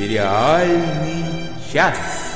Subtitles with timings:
[0.00, 2.29] Сериальный час.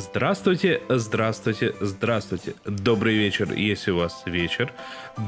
[0.00, 2.54] Здравствуйте, здравствуйте, здравствуйте.
[2.64, 4.72] Добрый вечер, если у вас вечер.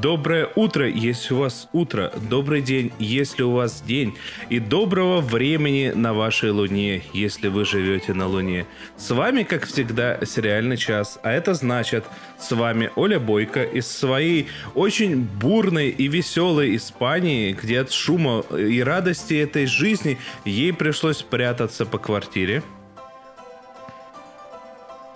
[0.01, 2.11] Доброе утро, если у вас утро.
[2.31, 4.15] Добрый день, если у вас день.
[4.49, 8.65] И доброго времени на вашей Луне, если вы живете на Луне.
[8.97, 11.19] С вами, как всегда, сериальный час.
[11.23, 12.07] А это значит,
[12.41, 18.81] с вами Оля Бойко из своей очень бурной и веселой Испании, где от шума и
[18.83, 20.17] радости этой жизни
[20.47, 22.63] ей пришлось прятаться по квартире.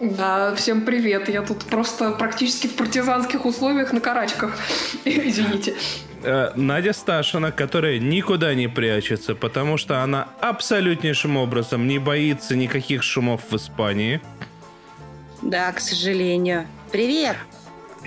[0.00, 1.28] Да, всем привет.
[1.28, 4.54] Я тут просто практически в партизанских условиях на карачках.
[5.04, 5.74] Извините.
[6.22, 13.02] Э, Надя Сташина, которая никуда не прячется, потому что она абсолютнейшим образом не боится никаких
[13.02, 14.20] шумов в Испании.
[15.40, 16.66] Да, к сожалению.
[16.92, 17.36] Привет.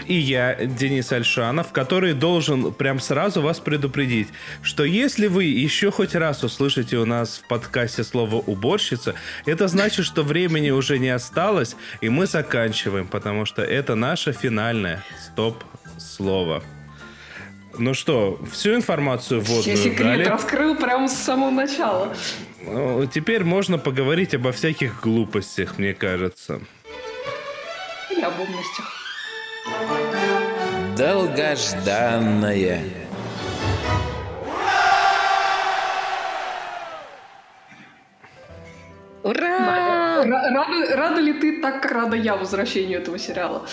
[0.07, 4.29] И я, Денис Альшанов, который должен прям сразу вас предупредить,
[4.61, 10.05] что если вы еще хоть раз услышите у нас в подкасте слово «уборщица», это значит,
[10.05, 16.63] что времени уже не осталось, и мы заканчиваем, потому что это наше финальное стоп-слово.
[17.77, 20.23] Ну что, всю информацию Все вводную секрет дали.
[20.25, 22.13] раскрыл прямо с самого начала.
[22.65, 26.59] Ну, Теперь можно поговорить обо всяких глупостях, мне кажется.
[28.09, 28.98] Или об умностях.
[30.97, 32.81] Долгожданное.
[39.23, 40.23] Ура!
[40.23, 43.65] Ра- Рада, рада ли ты так, как рада я возвращению этого сериала?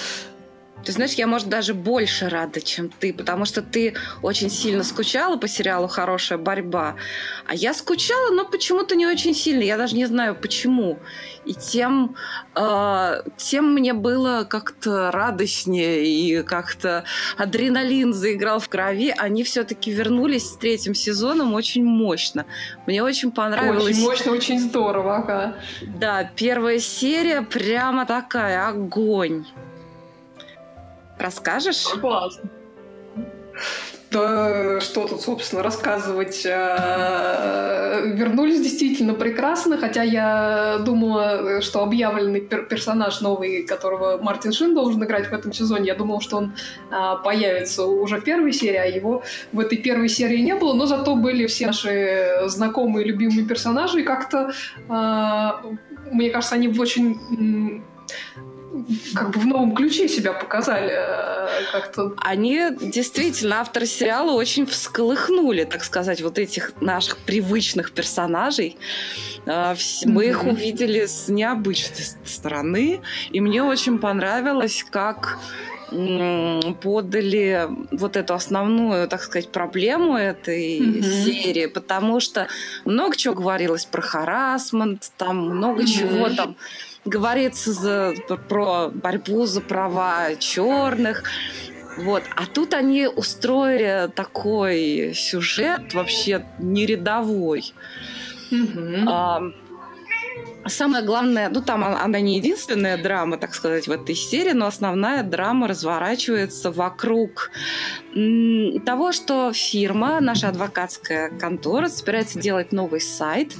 [0.84, 5.36] Ты знаешь, я, может, даже больше рада, чем ты, потому что ты очень сильно скучала
[5.36, 6.94] по сериалу «Хорошая борьба»,
[7.46, 10.98] а я скучала, но почему-то не очень сильно, я даже не знаю почему.
[11.44, 12.16] И тем,
[12.56, 17.04] э, тем мне было как-то радостнее, и как-то
[17.36, 19.14] адреналин заиграл в крови.
[19.16, 22.46] Они все-таки вернулись с третьим сезоном очень мощно.
[22.86, 23.96] Мне очень понравилось.
[23.96, 25.16] Очень мощно, очень здорово.
[25.16, 25.56] Ага.
[25.82, 29.44] Да, первая серия прямо такая, огонь.
[31.18, 31.84] Расскажешь?
[32.00, 32.50] Классно.
[34.10, 36.46] Да, что тут, собственно, рассказывать.
[36.46, 44.74] Э, Вернулись действительно прекрасно, хотя я думала, что объявленный пер- персонаж новый, которого Мартин Шин
[44.74, 46.54] должен играть в этом сезоне, я думала, что он
[46.90, 49.22] а, появится уже в первой серии, а его
[49.52, 54.04] в этой первой серии не было, но зато были все наши знакомые, любимые персонажи, и
[54.04, 54.52] как-то,
[54.88, 55.62] а,
[56.12, 57.82] мне кажется, они в очень
[59.14, 60.92] как бы в новом ключе себя показали.
[60.92, 68.78] э, Как-то Они действительно, авторы сериала очень всколыхнули, так сказать, вот этих наших привычных персонажей.
[69.46, 75.38] А, Мы их увидели с необычной стороны, и мне очень понравилось, как
[76.82, 81.02] подали вот эту основную, так сказать, проблему этой Мгм.
[81.02, 82.48] серии, потому что
[82.84, 85.86] много чего говорилось про харасмент, там много Мгм.
[85.86, 86.56] чего там
[87.06, 88.14] говорится за,
[88.48, 91.24] про борьбу за права черных.
[91.98, 92.22] Вот.
[92.36, 97.72] А тут они устроили такой сюжет вообще нерядовой.
[98.50, 99.08] Мгм.
[99.08, 99.42] А,
[100.68, 105.22] Самое главное, ну там она не единственная драма, так сказать, в этой серии, но основная
[105.22, 107.50] драма разворачивается вокруг
[108.86, 113.54] того, что фирма, наша адвокатская контора, собирается делать новый сайт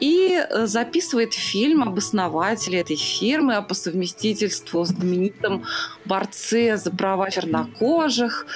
[0.00, 5.64] и э, записывает фильм об основателе этой фирмы, а по совместительству знаменитом
[6.06, 8.46] борце за права чернокожих.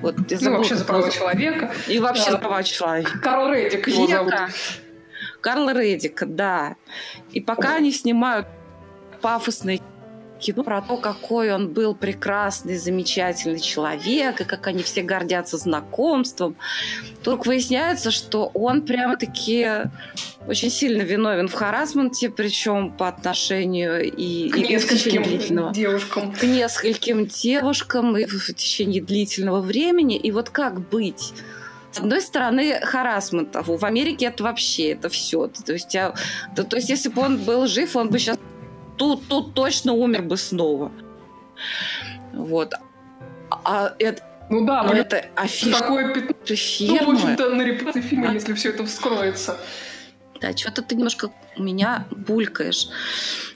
[0.00, 1.74] Вот, Ну, забыла, вообще за права человека.
[1.88, 2.30] И вообще Да.
[2.32, 3.18] за права человека.
[3.18, 4.34] Карл Реддик его зовут.
[5.44, 5.54] Века.
[5.54, 6.76] Карла Реддика, да.
[7.32, 8.46] И пока они снимают
[9.20, 9.80] пафосное
[10.40, 16.56] кино про то, какой он был прекрасный, замечательный человек, и как они все гордятся знакомством,
[17.22, 19.66] только выясняется, что он прямо-таки
[20.46, 25.72] очень сильно виновен в харасменте, причем по отношению и, К и в течение нескольким длительного
[25.72, 26.32] девушкам.
[26.32, 30.16] к нескольким девушкам и в течение длительного времени.
[30.18, 31.32] И вот как быть?
[31.94, 33.54] С одной стороны, харасмент.
[33.56, 35.46] А В Америке это вообще, это все.
[35.46, 36.12] То есть, я-
[36.56, 38.36] то, то есть если бы он был жив, он бы сейчас
[38.96, 40.90] тут, тут точно умер бы снова.
[42.32, 42.74] Вот.
[43.50, 47.12] А это, Ну да, но но это афиша такое пятно, ну, в фирмы.
[47.14, 49.56] общем-то, на репутации фильма, если все это вскроется.
[50.44, 52.88] Да, что-то ты немножко у меня булькаешь.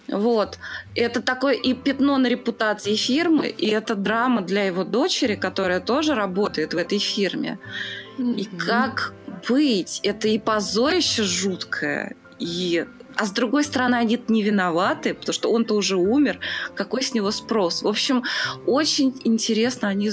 [0.08, 0.58] Вот.
[0.94, 6.14] Это такое и пятно на репутации фирмы, и это драма для его дочери, которая тоже
[6.14, 7.58] работает в этой фирме.
[8.18, 9.12] И как
[9.48, 10.00] быть?
[10.02, 12.86] Это и позорище жуткое, и
[13.16, 16.38] а с другой стороны, они не виноваты, потому что он-то уже умер.
[16.76, 17.82] Какой с него спрос?
[17.82, 18.22] В общем,
[18.64, 20.08] очень интересно они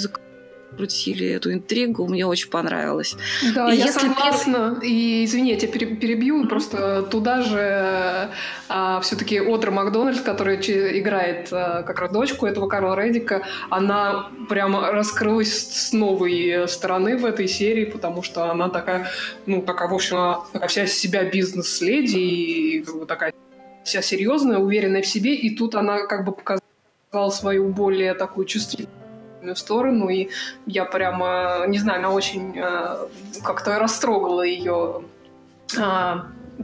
[0.76, 3.16] крутили эту интригу, мне очень понравилось.
[3.54, 4.80] Да, и я если согласна.
[4.82, 8.30] И извини, я тебя перебью, просто туда же
[8.70, 14.92] а, все-таки Одра Макдональд, которая играет а, как раз дочку этого Карла Реддика, она прямо
[14.92, 19.08] раскрылась с новой стороны в этой серии, потому что она такая,
[19.46, 23.34] ну, такая, в общем, такая вся себя бизнес-леди и как бы такая
[23.84, 29.05] вся серьезная, уверенная в себе, и тут она как бы показала свою более такую чувствительность
[29.54, 30.30] сторону, и
[30.66, 33.08] я прямо, не знаю, она очень э,
[33.44, 35.04] как-то растрогала ее
[35.78, 36.16] э,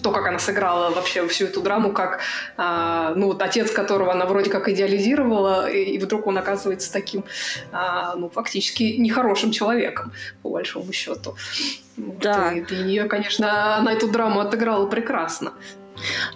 [0.01, 2.19] то, как она сыграла вообще всю эту драму, как
[2.57, 7.23] а, ну, вот отец, которого она вроде как идеализировала, и, и вдруг он оказывается таким,
[7.71, 10.11] а, ну, фактически нехорошим человеком,
[10.41, 11.35] по большому счету.
[11.97, 12.49] Да.
[12.49, 15.53] Вот, и для нее, конечно, она эту драму отыграла прекрасно.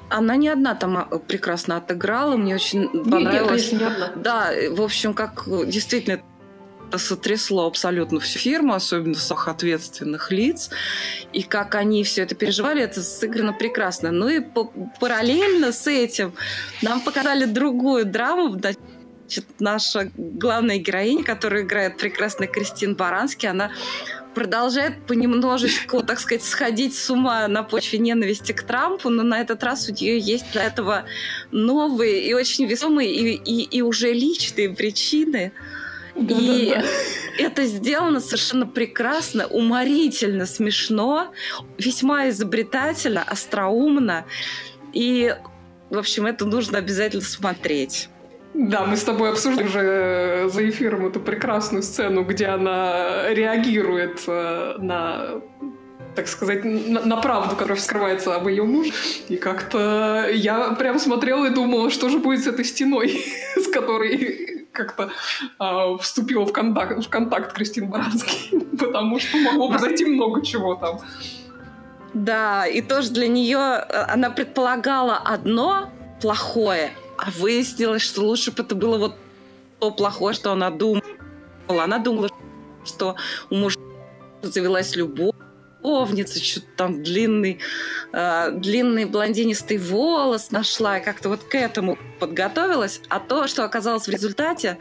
[0.10, 3.72] Она не одна там а, прекрасно отыграла, мне очень понравилось.
[3.72, 4.12] Нет, конечно, не одна.
[4.16, 6.22] Да, в общем, как действительно
[6.98, 10.70] сотрясло абсолютно всю фирму, особенно самых ответственных лиц.
[11.34, 14.12] И как они все это переживали, это сыграно прекрасно.
[14.12, 14.42] Ну и
[15.00, 16.34] параллельно с этим
[16.82, 18.58] нам показали другую драму.
[18.58, 23.72] Значит, наша главная героиня, которая играет прекрасная Кристин Баранский, она
[24.36, 29.64] продолжает понемножечку, так сказать, сходить с ума на почве ненависти к Трампу, но на этот
[29.64, 31.06] раз у нее есть для этого
[31.52, 35.54] новые и очень весомые и, и, и уже личные причины.
[36.16, 36.74] И
[37.38, 41.32] это сделано совершенно прекрасно, уморительно смешно,
[41.78, 44.26] весьма изобретательно, остроумно.
[44.94, 45.36] И,
[45.90, 48.10] в общем, это нужно обязательно смотреть.
[48.54, 54.76] Да, мы с тобой обсуждали уже за эфиром эту прекрасную сцену, где она реагирует э,
[54.78, 55.42] на
[56.16, 58.94] так сказать, на, на правду, которая вскрывается об ее муже.
[59.28, 63.22] И как-то я прям смотрела и думала, что же будет с этой стеной,
[63.58, 65.10] с которой как-то
[65.60, 71.00] э, вступила в контакт, в контакт Кристин Баранский, потому что могло произойти много чего там.
[72.14, 75.90] Да, и тоже для нее э, она предполагала одно
[76.22, 79.16] плохое, а выяснилось, что лучше бы это было вот
[79.80, 81.04] то плохое, что она думала.
[81.68, 82.30] Она думала,
[82.86, 83.16] что
[83.50, 83.78] у мужа
[84.42, 85.36] завелась любовь,
[85.86, 87.60] любовница, что-то там длинный,
[88.12, 93.02] э, длинный блондинистый волос нашла, и как-то вот к этому подготовилась.
[93.10, 94.78] А то, что оказалось в результате,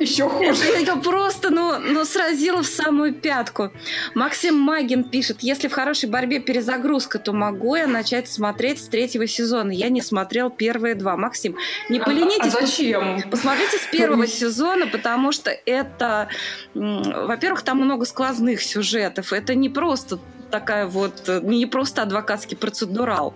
[0.00, 0.64] еще хуже.
[0.64, 3.70] Это просто, ну, ну, сразило в самую пятку.
[4.14, 9.26] Максим Магин пишет, если в хорошей борьбе перезагрузка, то могу я начать смотреть с третьего
[9.26, 9.70] сезона.
[9.70, 11.16] Я не смотрел первые два.
[11.16, 11.56] Максим,
[11.88, 12.54] не поленитесь.
[12.54, 13.22] А, а зачем?
[13.30, 16.28] Посмотрите с первого сезона, потому что это,
[16.74, 19.32] во-первых, там много сквозных сюжетов.
[19.32, 20.18] Это не просто
[20.50, 23.34] такая вот, э, не просто адвокатский процедурал.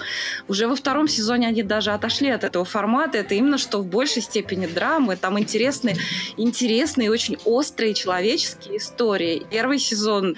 [0.49, 3.19] Уже во втором сезоне они даже отошли от этого формата.
[3.19, 5.17] Это именно что в большей степени драмы.
[5.17, 5.97] Там интересные,
[6.37, 9.47] интересные, очень острые человеческие истории.
[9.51, 10.37] Первый сезон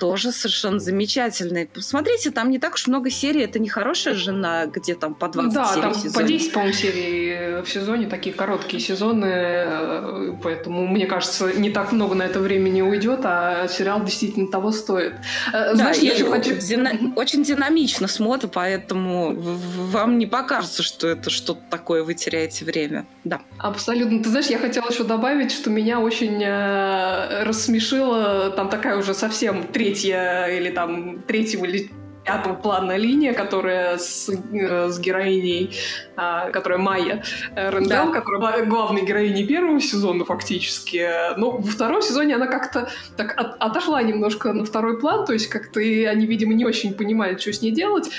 [0.00, 1.66] тоже совершенно замечательный.
[1.66, 3.42] Посмотрите, там не так уж много серий.
[3.42, 6.14] Это не хорошая жена, где там по 20 да, серий там в сезоне.
[6.14, 8.06] по 10, по-моему, серий в сезоне.
[8.06, 9.26] Такие короткие сезоны.
[9.26, 14.72] Э, поэтому, мне кажется, не так много на это времени уйдет, а сериал действительно того
[14.72, 15.12] стоит.
[15.48, 16.54] Э, да, Знаешь, я еще хочу...
[16.56, 16.92] Дина...
[17.16, 23.06] Очень динамично смотрю, поэтому вам не покажется, что это что-то такое, вы теряете время.
[23.24, 23.42] Да.
[23.58, 24.22] Абсолютно.
[24.22, 29.64] Ты знаешь, я хотела еще добавить, что меня очень э, рассмешила там такая уже совсем
[29.64, 31.90] третья третья или там третьего или
[32.24, 35.74] пятого плана линия, которая с, э, с героиней,
[36.16, 37.24] а, которая Майя
[37.56, 38.12] Рендел, да.
[38.12, 41.08] которая была главной героиней первого сезона фактически.
[41.38, 45.46] Но во втором сезоне она как-то так от, отошла немножко на второй план, то есть
[45.46, 48.10] как-то они, видимо, не очень понимали, что с ней делать.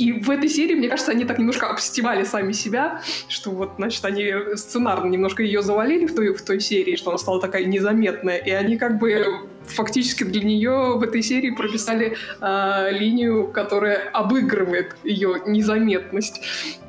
[0.00, 4.02] И в этой серии, мне кажется, они так немножко обстевали сами себя, что вот, значит,
[4.06, 8.38] они сценарно немножко ее завалили в той, в той серии, что она стала такая незаметная,
[8.38, 9.26] и они как бы
[9.66, 16.40] фактически для нее в этой серии прописали э, линию, которая обыгрывает ее незаметность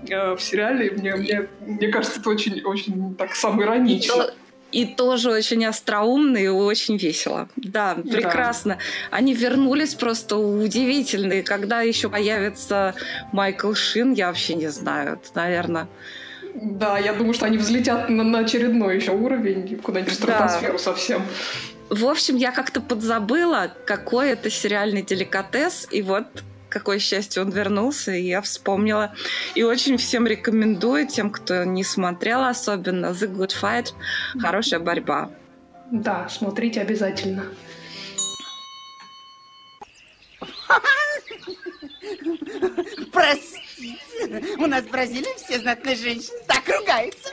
[0.08, 0.92] э, в сериале.
[0.92, 4.32] Мне, мне, мне кажется, это очень, очень так самоиронично.
[4.72, 7.50] И тоже очень остроумно и очень весело.
[7.56, 8.76] Да, прекрасно.
[8.76, 9.18] Да.
[9.18, 11.44] Они вернулись просто удивительные.
[11.44, 12.96] Когда еще появится
[13.32, 15.14] Майкл Шин, я вообще не знаю.
[15.14, 15.88] Это, наверное...
[16.54, 20.80] Да, я думаю, что они взлетят на, на очередной еще уровень, куда-нибудь в стратосферу да.
[20.80, 21.22] совсем.
[21.90, 26.26] В общем, я как-то подзабыла, какой это сериальный деликатес, и вот
[26.72, 29.14] какое счастье он вернулся, и я вспомнила.
[29.54, 33.94] И очень всем рекомендую, тем, кто не смотрел особенно, The Good Fight,
[34.40, 35.30] хорошая борьба.
[35.92, 37.46] Да, смотрите обязательно.
[43.12, 43.62] Прости.
[43.82, 44.56] простите.
[44.58, 47.30] У нас в Бразилии все знатные женщины так ругаются.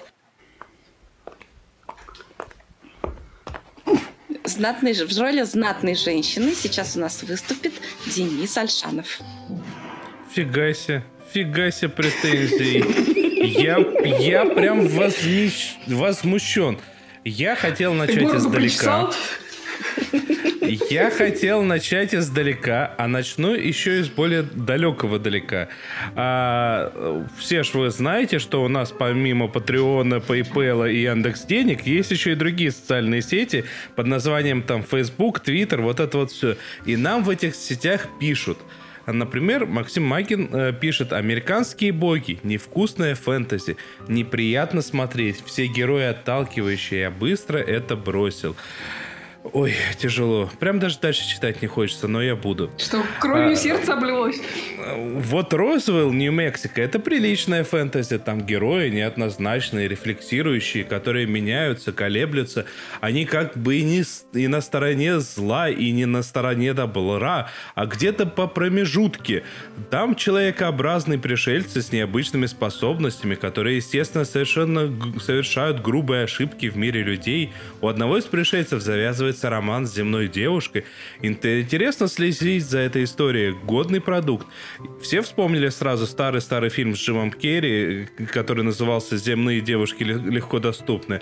[4.46, 7.72] Знатный, в роли знатной женщины сейчас у нас выступит
[8.06, 9.20] Денис Альшанов.
[10.32, 12.84] Фига себе, фига себе претензий.
[13.44, 13.78] Я,
[14.18, 16.78] я прям возмещ, возмущен.
[17.24, 19.10] Я хотел начать издалека.
[20.66, 25.68] Я хотел начать издалека, а начну еще из более далекого далека.
[26.14, 32.10] А, все ж вы знаете, что у нас помимо Патреона, PayPal и Яндекс Денег есть
[32.10, 36.56] еще и другие социальные сети под названием там Facebook, Twitter, вот это вот все.
[36.84, 38.58] И нам в этих сетях пишут.
[39.06, 43.76] Например, Максим Макин э, пишет «Американские боги, невкусная фэнтези,
[44.08, 48.56] неприятно смотреть, все герои отталкивающие, я быстро это бросил».
[49.52, 50.50] Ой, тяжело.
[50.58, 52.70] Прям даже дальше читать не хочется, но я буду.
[52.78, 54.40] Что, кровью А, сердце облилось?
[54.96, 58.18] Вот Розвелл, Нью-Мексико, это приличная фэнтези.
[58.18, 62.66] Там герои неоднозначные, рефлексирующие, которые меняются, колеблются.
[63.00, 67.86] Они как бы и не и на стороне зла, и не на стороне добра, а
[67.86, 69.42] где-то по промежутке.
[69.90, 77.52] Там человекообразные пришельцы с необычными способностями, которые, естественно, совершенно совершают грубые ошибки в мире людей.
[77.80, 80.84] У одного из пришельцев завязывается роман с земной девушкой.
[81.22, 83.54] Инте- Интересно следить за этой историей.
[83.64, 84.46] Годный продукт.
[85.02, 91.20] Все вспомнили сразу старый-старый фильм с Джимом Керри, который назывался «Земные девушки ле- легко доступны».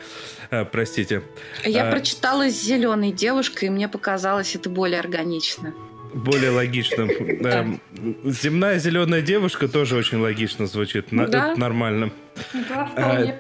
[0.50, 1.23] Э, простите.
[1.64, 5.75] Я А, прочитала с зеленой девушкой, и мне показалось это более органично.
[6.14, 7.02] Более логично.
[7.11, 7.80] Эм,
[8.25, 11.06] Земная зеленая девушка тоже очень логично звучит.
[11.11, 11.25] Да.
[11.25, 12.12] это нормально.
[12.52, 13.37] Да, А, вполне.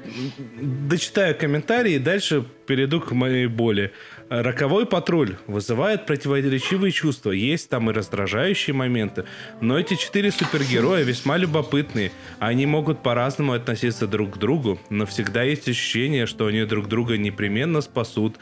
[0.60, 3.92] Дочитаю комментарии и дальше перейду к моей боли.
[4.28, 7.30] А, Роковой патруль вызывает противоречивые чувства.
[7.30, 9.24] Есть там и раздражающие моменты.
[9.60, 12.10] Но эти четыре супергероя весьма любопытные.
[12.38, 17.16] Они могут по-разному относиться друг к другу, но всегда есть ощущение, что они друг друга
[17.16, 18.36] непременно спасут.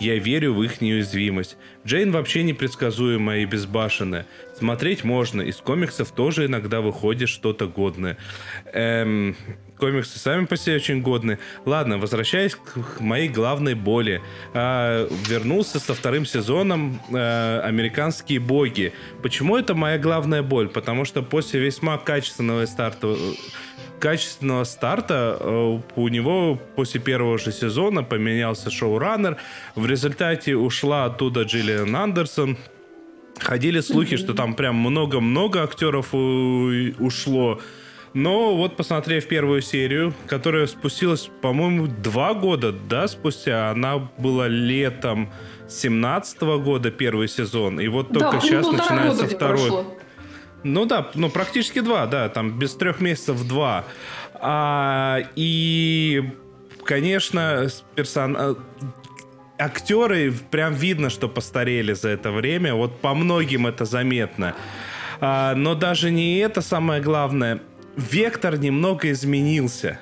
[0.00, 1.56] Я верю в их неуязвимость.
[1.86, 4.26] Джейн вообще непредсказуемая и безбашенная.
[4.56, 8.16] Смотреть можно, из комиксов тоже иногда выходит что-то годное.
[8.72, 9.36] Эм,
[9.78, 11.38] комиксы сами по себе очень годные.
[11.64, 14.20] Ладно, возвращаясь к моей главной боли.
[14.54, 18.92] А, вернулся со вторым сезоном э, «Американские боги».
[19.22, 20.68] Почему это моя главная боль?
[20.68, 23.16] Потому что после весьма качественного старта
[24.00, 29.36] качественного старта э, у него после первого же сезона поменялся шоураннер.
[29.74, 32.56] В результате ушла оттуда Джиллиан Андерсон.
[33.38, 37.60] Ходили слухи, что там прям много-много актеров у- ушло.
[38.14, 45.30] Но вот посмотрев первую серию, которая спустилась, по-моему, два года, да, спустя, она была летом
[45.68, 49.58] 17 года первый сезон, и вот только да, сейчас ну, начинается второй.
[49.58, 49.98] прошло.
[50.64, 53.84] Ну да, ну практически два, да, там без трех месяцев два.
[54.34, 56.32] А, и,
[56.84, 58.56] конечно, персон...
[59.58, 62.74] актеры прям видно, что постарели за это время.
[62.74, 64.54] Вот по многим это заметно.
[65.20, 67.60] А, но даже не это самое главное.
[67.98, 69.98] Вектор немного изменился.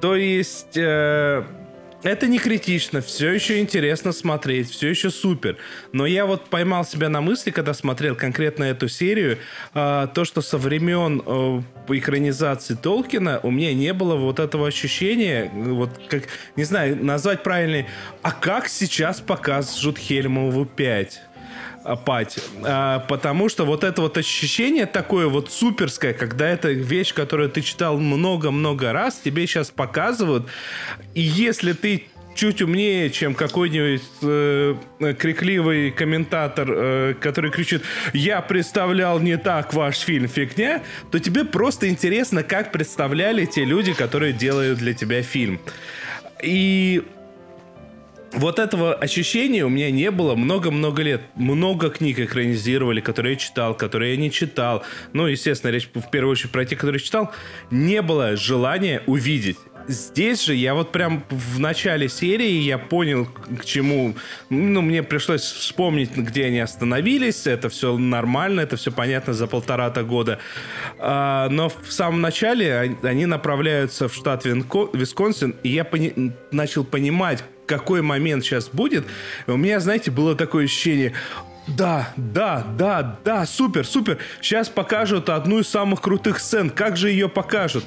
[0.00, 1.44] То есть э,
[2.02, 5.56] это не критично, все еще интересно смотреть, все еще супер.
[5.92, 9.38] Но я вот поймал себя на мысли, когда смотрел конкретно эту серию,
[9.74, 11.62] э, то, что со времен э,
[11.96, 16.24] экранизации Толкина у меня не было вот этого ощущения, вот как,
[16.56, 17.86] не знаю, назвать правильно,
[18.22, 21.22] а как сейчас покажут Хельмову 5?
[22.06, 22.38] Пать.
[22.62, 27.60] А, потому что вот это вот ощущение такое вот суперское, когда это вещь, которую ты
[27.60, 30.46] читал много-много раз, тебе сейчас показывают,
[31.14, 34.74] и если ты чуть умнее, чем какой-нибудь э,
[35.18, 41.88] крикливый комментатор, э, который кричит «Я представлял не так ваш фильм, фигня», то тебе просто
[41.88, 45.60] интересно, как представляли те люди, которые делают для тебя фильм.
[46.42, 47.02] И
[48.36, 51.22] вот этого ощущения у меня не было много-много лет.
[51.34, 54.82] Много книг экранизировали, которые я читал, которые я не читал.
[55.12, 57.32] Ну, естественно, речь в первую очередь про те, которые читал.
[57.70, 59.58] Не было желания увидеть.
[59.86, 64.14] Здесь же я вот прям в начале серии я понял, к чему...
[64.48, 67.46] Ну, мне пришлось вспомнить, где они остановились.
[67.46, 70.38] Это все нормально, это все понятно за полтора-то года.
[70.98, 76.84] А, но в самом начале они- направляются в штат Винко- Висконсин, и я пони- начал
[76.84, 79.04] понимать, какой момент сейчас будет.
[79.46, 81.12] У меня, знаете, было такое ощущение...
[81.66, 84.18] Да, да, да, да, супер, супер.
[84.42, 86.68] Сейчас покажут одну из самых крутых сцен.
[86.68, 87.84] Как же ее покажут?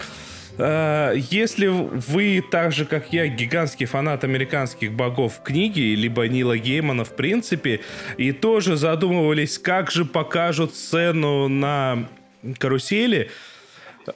[0.58, 7.06] Э, Если вы так же, как я, гигантский фанат американских богов книги, либо Нила Геймана
[7.06, 7.82] в принципе,
[8.18, 12.10] и тоже задумывались, как же покажут сцену на
[12.58, 13.30] карусели,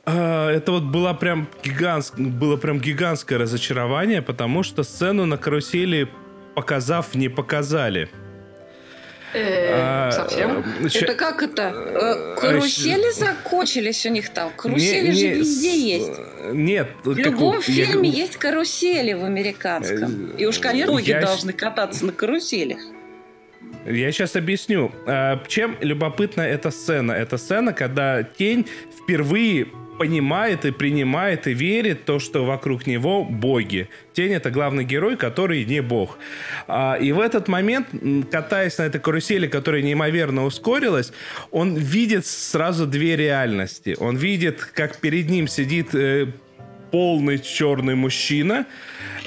[0.05, 6.07] это вот было прям, гигант, было прям гигантское разочарование, потому что сцену на карусели,
[6.55, 8.09] показав, не показали.
[9.33, 10.59] Э, А, Совсем?
[10.83, 11.71] э, Это как это?
[11.73, 14.51] Э, Карусели закончились у них там.
[14.57, 16.11] Карусели Не- же не, везде с- есть.
[16.51, 16.89] Нет.
[17.05, 20.31] В любом фильме есть карусели в американском.
[20.37, 22.79] И уж, Э, Я- должны кататься на каруселях.
[23.85, 24.91] Я сейчас объясню.
[25.07, 27.13] А, Чем любопытна эта сцена?
[27.13, 28.67] Это сцена, когда тень
[29.11, 29.67] впервые
[29.99, 33.89] понимает и принимает и верит то, что вокруг него боги.
[34.13, 36.17] Тень это главный герой, который не бог.
[36.67, 37.87] А, И в этот момент,
[38.31, 41.11] катаясь на этой карусели, которая неимоверно ускорилась,
[41.51, 43.95] он видит сразу две реальности.
[43.99, 46.27] Он видит, как перед ним сидит э,
[46.91, 48.65] полный черный мужчина,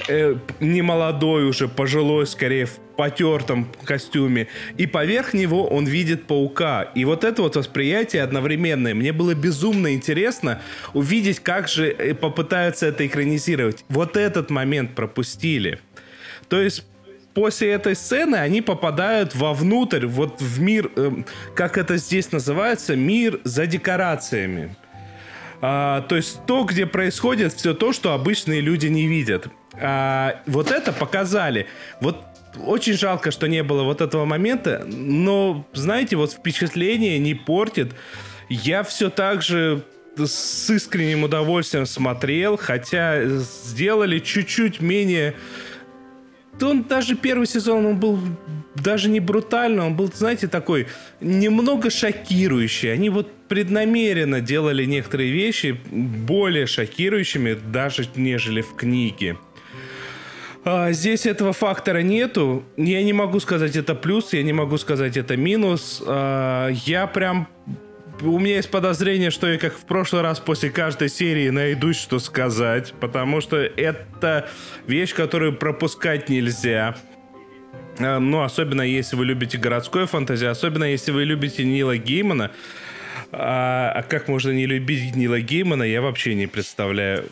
[0.09, 4.47] э, не молодой уже, пожилой, скорее, в потертом костюме.
[4.77, 6.83] И поверх него он видит паука.
[6.95, 8.93] И вот это вот восприятие одновременное.
[8.93, 10.61] Мне было безумно интересно
[10.93, 13.85] увидеть, как же э, попытаются это экранизировать.
[13.89, 15.79] Вот этот момент пропустили.
[16.49, 16.85] То есть
[17.33, 21.25] после этой сцены они попадают вовнутрь, вот в мир, эм,
[21.55, 24.75] как это здесь называется, мир за декорациями.
[25.61, 29.47] А, то есть то, где происходит все то, что обычные люди не видят.
[29.73, 31.67] А, вот это показали.
[32.01, 32.23] Вот
[32.57, 37.93] очень жалко, что не было вот этого момента, но, знаете, вот впечатление не портит.
[38.49, 39.83] Я все так же
[40.17, 45.35] с искренним удовольствием смотрел, хотя сделали чуть-чуть менее
[46.61, 48.19] он даже первый сезон, он был
[48.75, 50.87] даже не брутально, он был, знаете, такой
[51.19, 52.93] немного шокирующий.
[52.93, 59.37] Они вот преднамеренно делали некоторые вещи более шокирующими, даже нежели в книге.
[60.65, 62.65] А, здесь этого фактора нету.
[62.75, 66.01] Я не могу сказать это плюс, я не могу сказать это минус.
[66.05, 67.47] А, я прям
[68.21, 72.17] у меня есть подозрение, что я как в прошлый раз после каждой серии найдусь, что
[72.17, 74.49] сказать, потому что это
[74.87, 76.95] вещь, которую пропускать нельзя.
[77.99, 82.49] А, Ну, особенно если вы любите городской фэнтези, особенно если вы любите Нила Геймана.
[83.31, 87.25] А, а как можно не любить Нила Геймана, я вообще не представляю.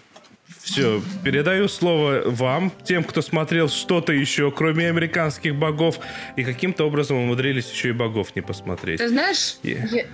[0.63, 5.99] Все, передаю слово вам, тем, кто смотрел что-то еще, кроме американских богов,
[6.37, 8.99] и каким-то образом умудрились еще и богов не посмотреть.
[8.99, 10.05] Ты знаешь, Я- я,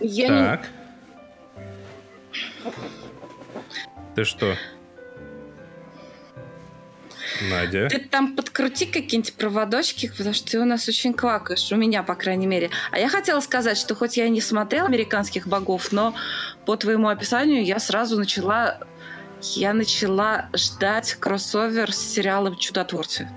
[0.00, 0.68] я не- Так.
[4.14, 4.56] Ты что?
[7.50, 7.88] Надя?
[7.90, 12.14] Ты там подкрути какие-нибудь проводочки, потому что ты у нас очень квакаешь, у меня, по
[12.14, 12.70] крайней мере.
[12.92, 16.14] А я хотела сказать, что хоть я и не смотрела «Американских богов», но
[16.66, 18.78] по твоему описанию я сразу начала...
[19.40, 23.28] Я начала ждать кроссовер с сериалом «Чудотворцы».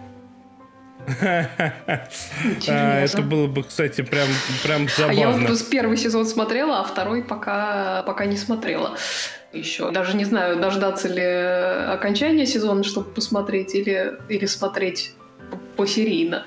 [2.67, 2.99] А.
[2.99, 4.27] Это было бы, кстати, прям,
[4.63, 5.47] прям А я забавно.
[5.47, 8.97] вот первый сезон смотрела, а второй пока, пока не смотрела.
[9.51, 9.91] Еще.
[9.91, 11.23] Даже не знаю, дождаться ли
[11.93, 15.13] окончания сезона, чтобы посмотреть, или, или смотреть
[15.75, 16.45] посерийно.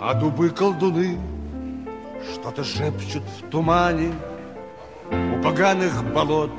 [0.00, 1.18] А дубы-колдуны
[2.32, 4.14] что-то шепчут в тумане,
[5.10, 6.50] У поганых болот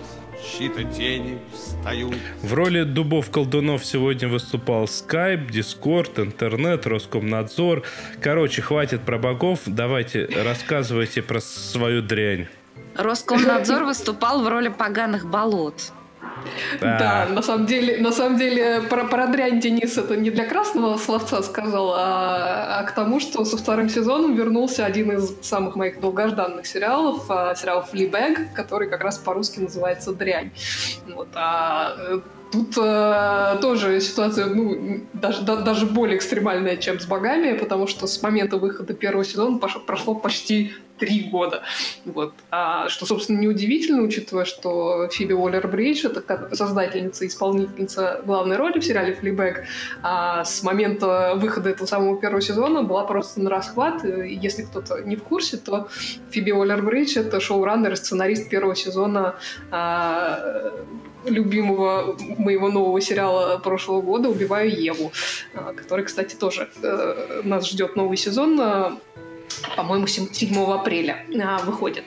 [0.43, 2.15] чьи-то тени встают.
[2.43, 7.81] В роли дубов-колдунов сегодня выступал Skype, Discord, интернет, Роскомнадзор.
[8.21, 9.61] Короче, хватит про богов.
[9.65, 12.47] Давайте рассказывайте про свою дрянь.
[12.95, 15.91] Роскомнадзор выступал в роли поганых болот.
[16.79, 20.97] Да, на самом деле, на самом деле про, про дрянь Денис это не для красного
[20.97, 25.99] словца сказал, а, а к тому, что со вторым сезоном вернулся один из самых моих
[25.99, 30.51] долгожданных сериалов, а, сериал Fleabag, который как раз по-русски называется «Дрянь».
[31.07, 37.57] Вот, а Тут э, тоже ситуация, ну, даже, да- даже более экстремальная, чем с богами,
[37.57, 41.63] потому что с момента выхода первого сезона пош- прошло почти три года.
[42.05, 42.33] Вот.
[42.51, 48.85] А, что, собственно, неудивительно, учитывая, что Фиби Уоллер-Бридж— это создательница и исполнительница главной роли в
[48.85, 49.63] сериале «Флибэк»,
[50.03, 54.03] а с момента выхода этого самого первого сезона была просто на расхват.
[54.03, 55.87] Если кто-то не в курсе, то
[56.29, 59.35] Фиби Уоллер-Бридж— это шоураннер и сценарист первого сезона
[59.71, 60.71] а,
[61.25, 65.11] любимого моего нового сериала прошлого года «Убиваю Еву»,
[65.53, 68.99] а, который, кстати, тоже э, нас ждет новый сезон.
[69.75, 72.03] По-моему, 7 апреля а, выходит.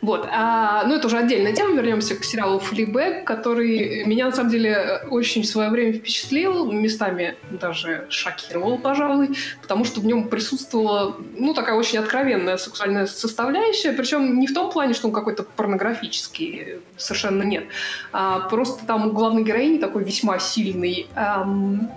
[0.00, 0.28] Вот.
[0.30, 1.74] А, ну, это уже отдельная тема.
[1.74, 7.36] Вернемся к сериалу «Флибэк», который меня, на самом деле, очень в свое время впечатлил, местами
[7.50, 14.38] даже шокировал, пожалуй, потому что в нем присутствовала, ну, такая очень откровенная сексуальная составляющая, причем
[14.38, 17.64] не в том плане, что он какой-то порнографический, совершенно нет.
[18.12, 21.90] А, просто там у главной героини такой весьма сильный эм,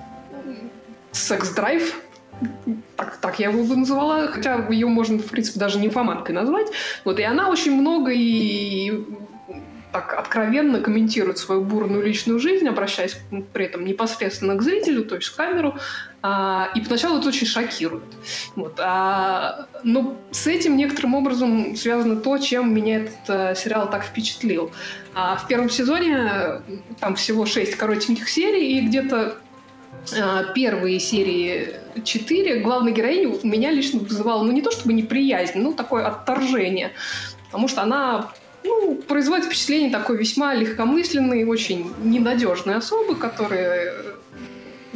[1.11, 2.01] секс-драйв,
[2.95, 6.67] так, так я его бы называла, хотя ее можно, в принципе, даже не нимфоманкой назвать.
[7.05, 9.03] Вот, и она очень много и
[9.91, 13.17] так откровенно комментирует свою бурную личную жизнь, обращаясь
[13.51, 15.75] при этом непосредственно к зрителю, то есть в камеру.
[16.21, 18.03] А, и поначалу это очень шокирует.
[18.55, 18.79] Вот.
[18.79, 24.71] А, но с этим некоторым образом связано то, чем меня этот а, сериал так впечатлил.
[25.13, 26.61] А, в первом сезоне
[26.99, 29.37] там всего шесть коротеньких серий, и где-то
[30.17, 35.59] а, первые серии 4 главной героини у меня лично вызывала, ну, не то чтобы неприязнь,
[35.59, 36.91] но такое отторжение.
[37.45, 38.31] Потому что она
[38.63, 43.93] ну, производит впечатление такой весьма легкомысленной, очень ненадежной особы, которая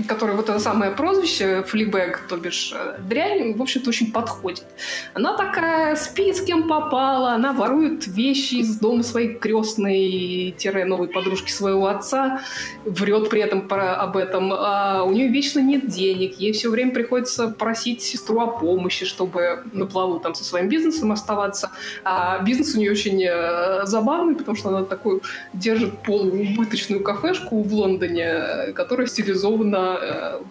[0.04, 4.66] которой вот это самое прозвище, флибэк, то бишь э, дрянь, в общем-то, очень подходит.
[5.14, 11.88] Она такая спит с кем попала, она ворует вещи из дома своей крестной-новой подружки своего
[11.88, 12.42] отца,
[12.84, 14.52] врет при этом про, об этом.
[14.54, 19.64] А у нее вечно нет денег, ей все время приходится просить сестру о помощи, чтобы
[19.72, 21.72] на плаву там со своим бизнесом оставаться.
[22.04, 25.22] А бизнес у нее очень э, забавный, потому что она такую
[25.54, 30.41] держит полуубыточную кафешку в Лондоне, которая стилизована Э,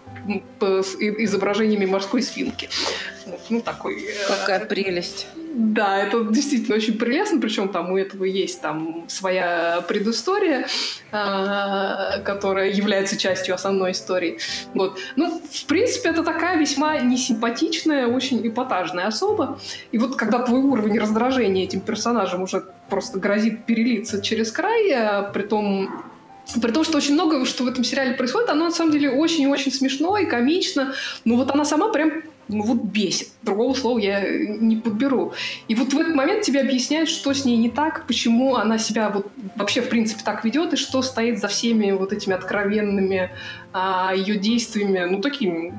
[0.81, 2.69] с изображениями морской свинки.
[3.49, 4.01] Ну, такой...
[4.01, 5.27] Э, Какая прелесть.
[5.53, 10.67] Да, это действительно очень прелестно, причем там у этого есть там своя предыстория,
[11.11, 14.39] э, которая является частью основной истории.
[14.73, 14.97] Вот.
[15.15, 19.59] Ну, в принципе, это такая весьма несимпатичная, очень эпатажная особа.
[19.91, 25.43] И вот когда твой уровень раздражения этим персонажем уже просто грозит перелиться через край, при
[25.43, 26.14] том
[26.61, 29.71] при том, что очень много, что в этом сериале происходит, оно на самом деле очень-очень
[29.71, 30.93] смешно и комично.
[31.23, 33.29] Но вот она сама прям ну вот бесит.
[33.41, 35.33] Другого слова я не подберу.
[35.67, 39.09] И вот в этот момент тебе объясняют, что с ней не так, почему она себя
[39.09, 43.31] вот вообще в принципе так ведет, и что стоит за всеми вот этими откровенными
[43.73, 45.73] а, ее действиями, ну такими,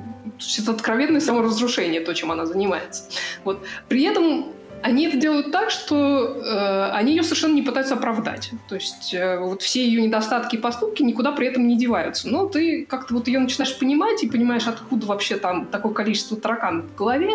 [0.59, 3.05] это откровенное саморазрушение, то, чем она занимается.
[3.45, 3.65] Вот.
[3.89, 4.47] При этом
[4.83, 8.51] они это делают так, что э, они ее совершенно не пытаются оправдать.
[8.69, 12.29] То есть э, вот все ее недостатки и поступки никуда при этом не деваются.
[12.29, 16.87] Но ты как-то вот ее начинаешь понимать и понимаешь, откуда вообще там такое количество тараканов
[16.87, 17.33] в голове.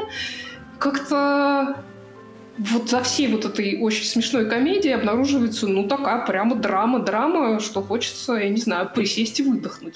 [0.80, 1.84] Как-то
[2.70, 8.34] вот за всей вот этой очень смешной комедией обнаруживается, ну, такая прямо драма-драма, что хочется,
[8.34, 9.96] я не знаю, присесть и выдохнуть.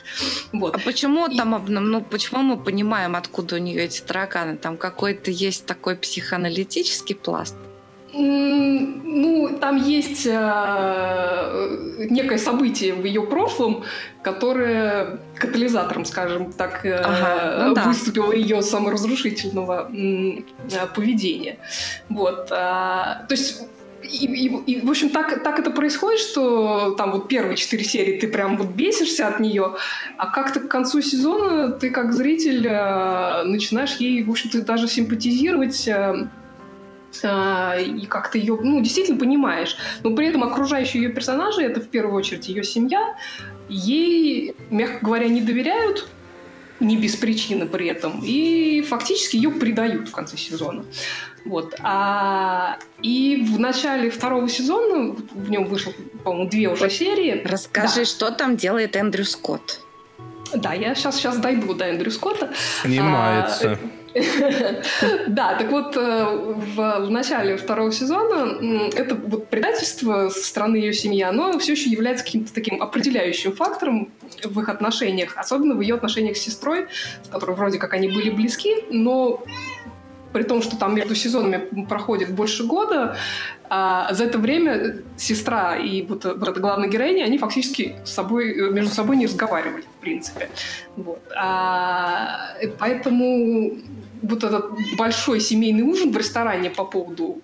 [0.51, 0.75] Вот.
[0.75, 1.37] А почему и...
[1.37, 4.57] там, ну, почему мы понимаем, откуда у нее эти тараканы?
[4.57, 7.55] Там какой-то есть такой психоаналитический пласт?
[8.17, 13.83] Ну, там есть э, некое событие в ее прошлом,
[14.21, 18.35] которое катализатором, скажем так, э, ага, ну, выступило да.
[18.35, 20.41] ее саморазрушительного э,
[20.95, 21.57] поведения.
[22.09, 22.47] Вот.
[22.51, 23.63] А, то есть
[24.01, 28.19] и, и, и, в общем, так, так это происходит, что там вот первые четыре серии
[28.19, 29.75] ты прям вот бесишься от нее,
[30.17, 35.87] а как-то к концу сезона ты как зритель э, начинаешь ей, в общем-то, даже симпатизировать
[35.87, 36.27] э,
[37.23, 39.77] и как-то ее, ну, действительно понимаешь.
[40.03, 43.15] Но при этом окружающие ее персонажи, это в первую очередь ее семья,
[43.69, 46.07] ей, мягко говоря, не доверяют,
[46.79, 50.85] не без причины при этом, и фактически ее предают в конце сезона.
[51.45, 51.75] Вот.
[51.81, 57.41] А, и в начале второго сезона, в нем вышло, по-моему, две уже серии.
[57.45, 58.05] Расскажи, да.
[58.05, 59.81] что там делает Эндрю Скотт.
[60.53, 62.53] Да, я сейчас, сейчас дойду до Эндрю Скотта.
[62.81, 63.73] Снимается.
[63.73, 64.04] А,
[65.27, 66.25] да, так вот, э,
[66.75, 72.23] в, начале второго сезона это вот предательство со стороны ее семьи, оно все еще является
[72.23, 74.09] каким-то таким определяющим фактором
[74.41, 76.87] в их отношениях, особенно в ее отношениях с сестрой,
[77.23, 79.43] с которой вроде как они были близки, но
[80.31, 83.17] при том, что там между сезонами проходит больше года,
[83.69, 88.71] а за это время сестра и вот, вот эта главная героиня, они фактически с собой,
[88.71, 90.49] между собой не разговаривали, в принципе.
[90.95, 91.21] Вот.
[91.35, 93.77] А, поэтому
[94.21, 97.41] вот этот большой семейный ужин в ресторане по поводу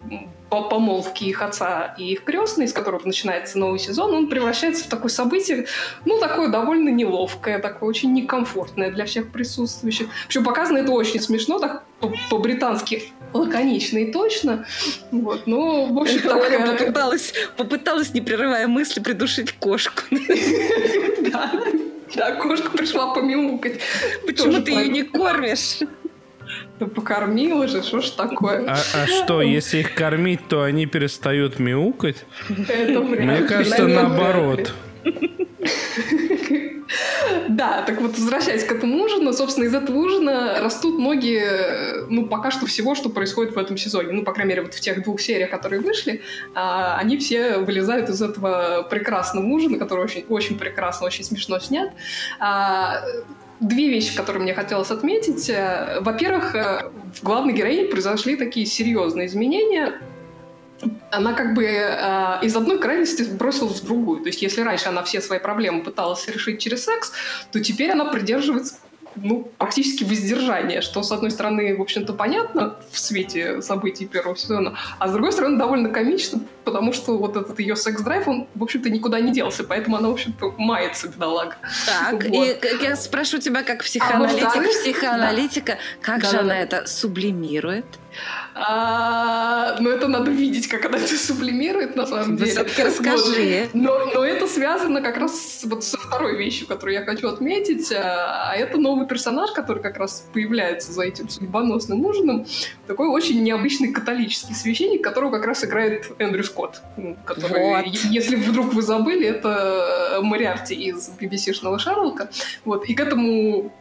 [0.51, 4.87] по помолвки их отца и их крестной, с которого начинается новый сезон, он превращается в
[4.87, 5.65] такое событие,
[6.03, 10.07] ну, такое довольно неловкое, такое очень некомфортное для всех присутствующих.
[10.27, 11.85] Причем показано это очень смешно, так
[12.29, 14.65] по-британски лаконично и точно.
[15.11, 16.77] Вот, но, в общем, такая...
[16.77, 20.03] попыталась, попыталась, не прерывая мысли, придушить кошку.
[21.31, 21.51] Да,
[22.15, 23.79] да, кошка пришла помяукать.
[24.25, 25.79] Почему ты ее не кормишь?
[26.81, 28.65] Да покормила же, что ж такое?
[28.67, 32.25] А, а что, если их кормить, то они перестают мяукать?
[32.49, 34.73] Это Мне кажется, наоборот.
[37.47, 41.41] Да, так вот, возвращаясь к этому ужину, собственно, из этого ужина растут ноги,
[42.09, 44.11] ну, пока что всего, что происходит в этом сезоне.
[44.11, 46.21] Ну, по крайней мере, вот в тех двух сериях, которые вышли,
[46.53, 51.93] а, они все вылезают из этого прекрасного ужина, который очень, очень прекрасно, очень смешно снят.
[52.39, 53.01] А,
[53.61, 55.47] Две вещи, которые мне хотелось отметить.
[55.49, 60.01] Э, Во-первых, э, в главной героине произошли такие серьезные изменения,
[61.11, 64.21] она как бы э, из одной крайности бросилась в другую.
[64.21, 67.11] То есть, если раньше она все свои проблемы пыталась решить через секс,
[67.51, 68.77] то теперь она придерживается
[69.15, 74.77] ну, практически воздержания, что, с одной стороны, в общем-то, понятно в свете событий первого сезона,
[74.99, 78.89] а с другой стороны, довольно комично, потому что вот этот ее секс-драйв, он, в общем-то,
[78.89, 81.55] никуда не делся, поэтому она, в общем-то, мается, бедолага.
[81.85, 82.63] Так, Вот.
[82.63, 86.43] и я спрошу тебя как психоаналитик, во-вторых, психоаналитика, как же Да-да-да.
[86.43, 87.85] она это сублимирует?
[88.53, 92.51] А, но это надо видеть, как она это сублимирует, на самом деле.
[92.51, 93.69] всё-таки расскажи.
[93.73, 93.81] Вот.
[93.81, 97.91] Но, но это связано как раз с- вот со второй вещью, которую я хочу отметить.
[97.93, 102.45] А это новый персонаж, который как раз появляется за этим судьбоносным ужином.
[102.87, 106.81] Такой очень необычный католический священник, которого как раз играет Эндрю Скотт.
[106.97, 107.85] ну, Который, Вот.
[108.11, 112.29] если вдруг вы забыли, это Мариарти из BBC-шного Шерлока.
[112.65, 112.85] Вот.
[112.85, 113.71] И к этому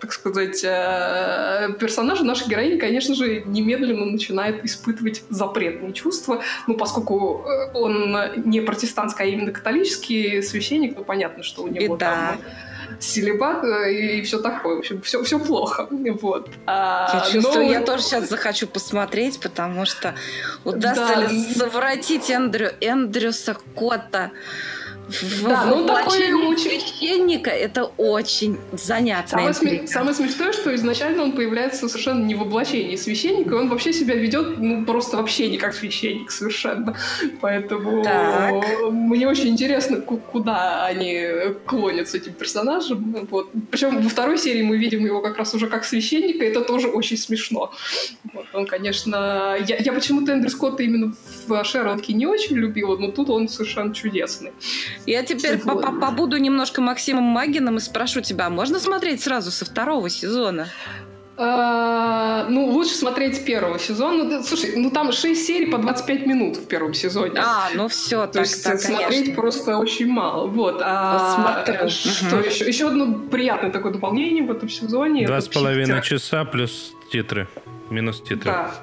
[0.00, 6.42] так сказать, э, персонажа, наша героиня, конечно же, немедленно начинает испытывать запретные чувства.
[6.66, 11.94] Ну, поскольку э, он не протестантский, а именно католический священник, ну, понятно, что у него
[11.96, 12.36] Беда.
[12.36, 12.40] там
[13.00, 14.76] селебат э, и все такое.
[14.76, 15.88] В общем, все, все плохо.
[15.90, 16.50] Вот.
[16.66, 20.14] А, Я чувствую, но- я тоже сейчас захочу посмотреть, потому что
[20.64, 21.24] удастся Да.
[21.26, 24.30] ли совратить Эндрю, Эндрюса Котта
[25.08, 30.74] в Да, ну, такой воплощении очень- священника, это очень занятная Самое, сме- самое смешное, что
[30.74, 35.16] изначально он появляется совершенно не в облачении священника, и он вообще себя ведет, ну, просто
[35.16, 36.96] вообще не как священник совершенно.
[37.40, 38.64] Поэтому Так.
[38.90, 41.28] мне очень интересно, ку- куда они
[41.66, 43.26] клонят с этим персонажем.
[43.30, 43.50] Вот.
[43.70, 46.88] Причем во второй серии мы видим его как раз уже как священника, и это тоже
[46.88, 47.72] очень смешно.
[48.32, 48.46] Вот.
[48.52, 49.56] Он, конечно...
[49.68, 51.14] Я, я почему-то Эндрю Скотта именно
[51.46, 54.52] в Шерлоке не очень любила, но тут он совершенно чудесный.
[55.06, 59.64] Я теперь по- по- побуду немножко Максимом Магином и спрошу тебя, можно смотреть сразу со
[59.64, 60.68] второго сезона?
[61.36, 64.22] А, ну, лучше смотреть с первого сезона.
[64.22, 67.40] Ну, слушай, ну там 6 серий по 25 минут в первом сезоне.
[67.44, 69.34] А, ну все, То так, есть так, смотреть конечно.
[69.34, 70.46] просто очень мало.
[70.46, 70.80] Вот.
[70.84, 71.88] А Посмотрю.
[71.90, 72.66] что еще?
[72.68, 75.26] Еще одно приятное такое дополнение в этом сезоне.
[75.26, 77.48] Два с половиной часа плюс титры.
[77.90, 78.44] Минус титры.
[78.52, 78.74] Да.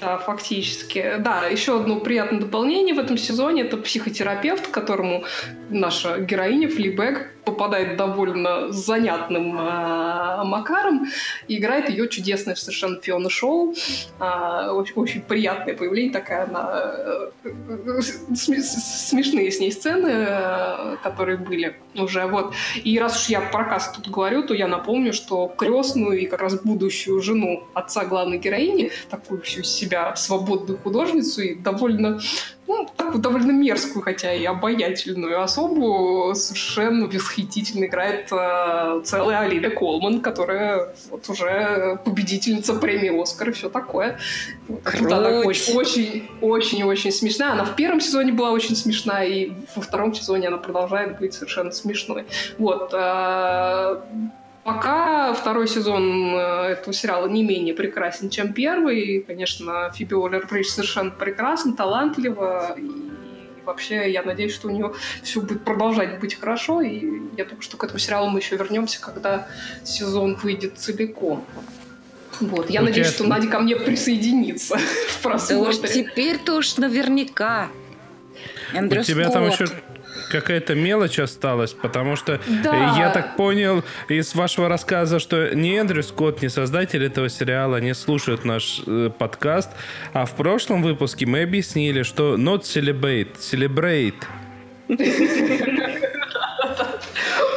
[0.00, 1.16] Да, фактически.
[1.18, 5.24] Да, еще одно приятное дополнение в этом сезоне это психотерапевт, которому
[5.68, 11.06] наша героиня Флибэг попадает довольно занятным а, макаром.
[11.48, 13.74] И играет ее чудесная совершенно Фиона Шоу.
[14.18, 16.70] А, очень, очень приятное появление, такая она...
[16.72, 17.30] э,
[18.34, 22.26] сме- смешные с ней сцены, э, которые были уже.
[22.26, 22.54] Вот.
[22.84, 26.42] И раз уж я про каст тут говорю, то я напомню, что крестную и как
[26.42, 32.20] раз будущую жену отца главной героини, такую всю себя свободную художницу и довольно
[32.70, 40.20] ну, такую довольно мерзкую, хотя и обаятельную особу совершенно восхитительно играет э, целая Оливия Колман,
[40.20, 44.18] которая вот уже победительница премии Оскар и все такое.
[44.68, 45.46] Она Круть.
[45.46, 47.52] очень, очень, очень, очень смешная.
[47.52, 51.72] Она в первом сезоне была очень смешная, и во втором сезоне она продолжает быть совершенно
[51.72, 52.26] смешной.
[52.58, 52.90] Вот.
[52.92, 54.02] э,
[54.64, 59.00] Пока второй сезон э, этого сериала не менее прекрасен, чем первый.
[59.00, 62.76] И, конечно, Фиби Уоллер-Бридж совершенно прекрасна, талантлива.
[62.78, 62.90] И
[63.64, 64.92] вообще, я надеюсь, что у нее
[65.22, 66.82] все будет продолжать быть хорошо.
[66.82, 69.48] И я думаю, что к этому сериалу мы еще вернемся, когда
[69.84, 71.44] сезон выйдет целиком.
[72.40, 72.68] Вот.
[72.70, 74.76] Я У надеюсь, что Надя ко мне присоединится
[75.20, 75.88] в Да уж просмотре.
[76.04, 77.68] теперь-то уж наверняка.
[78.74, 79.68] Эндрю У тебя там Скотт.
[79.70, 79.80] еще
[80.30, 82.94] какая-то мелочь осталась, потому что Да.
[82.96, 87.80] э, я так понял из вашего рассказа, что ни Эндрю Скотт, ни создатель этого сериала
[87.80, 89.70] не слушают наш э, подкаст,
[90.12, 94.14] а в прошлом выпуске мы объяснили, что not celebrate, celebrate.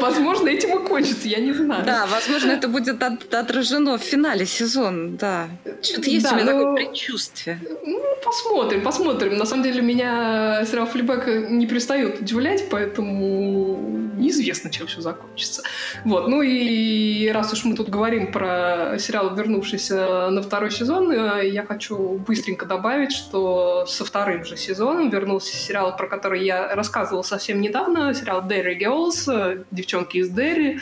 [0.02, 1.84] Возможно, этим и кончится, я не знаю.
[1.86, 5.48] Да, возможно, это будет от- отражено в финале сезона, да.
[5.82, 7.60] Что-то есть Да, у меня но- такое предчувствие.
[7.86, 9.38] Ну, посмотрим, посмотрим.
[9.38, 13.80] На самом деле меня сериал Флибек не перестает удивлять, поэтому
[14.18, 15.64] неизвестно, чем все закончится.
[16.06, 21.50] Вот, ну и раз уж мы тут говорим про сериал, вернувшийся на второй сезон, э,
[21.50, 27.24] я хочу быстренько добавить, что со вторым же сезоном вернулся сериал, про который я рассказывала
[27.24, 30.80] совсем недавно, сериал Dairy Girls, э, девчонки из Дерри,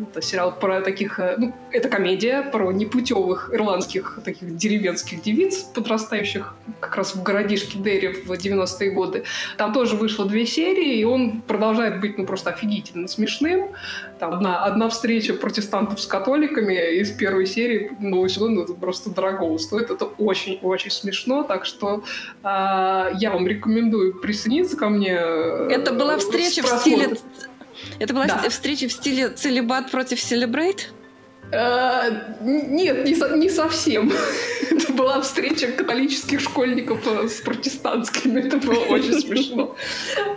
[0.00, 1.18] Это сериал про таких...
[1.20, 7.78] э, Ну, это комедия про непутевых ирландских таких деревенских девиц, подрастающих как раз в городишке
[7.78, 9.24] Дерри в 90-е годы.
[9.58, 13.68] Там тоже вышло две серии, и он продолжает быть ну, просто офигительно смешным.
[14.18, 19.58] Там одна, одна встреча протестантов с католиками из первой серии нового сезона это просто дорого
[19.58, 19.90] стоит.
[19.90, 22.02] Это очень-очень смешно, так что
[22.42, 25.14] а, я вам рекомендую присоединиться ко мне.
[25.18, 27.16] э, Это была встреча в стиле...
[27.98, 28.48] Это была Да.
[28.48, 30.92] встреча в стиле целебат против селебрейт?
[31.52, 34.10] Э, Нет, не, со- не совсем.
[34.70, 38.40] Это была встреча католических школьников э, с протестантскими.
[38.40, 39.76] Это было очень смешно.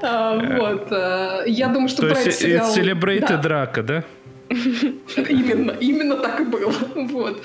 [0.01, 0.87] А, Вот.
[0.91, 2.69] э, Я думаю, что То про этот есть сериал...
[2.71, 4.03] селебрейт и драка, да?
[4.49, 6.73] Именно, именно так и было.
[6.95, 7.41] Вот.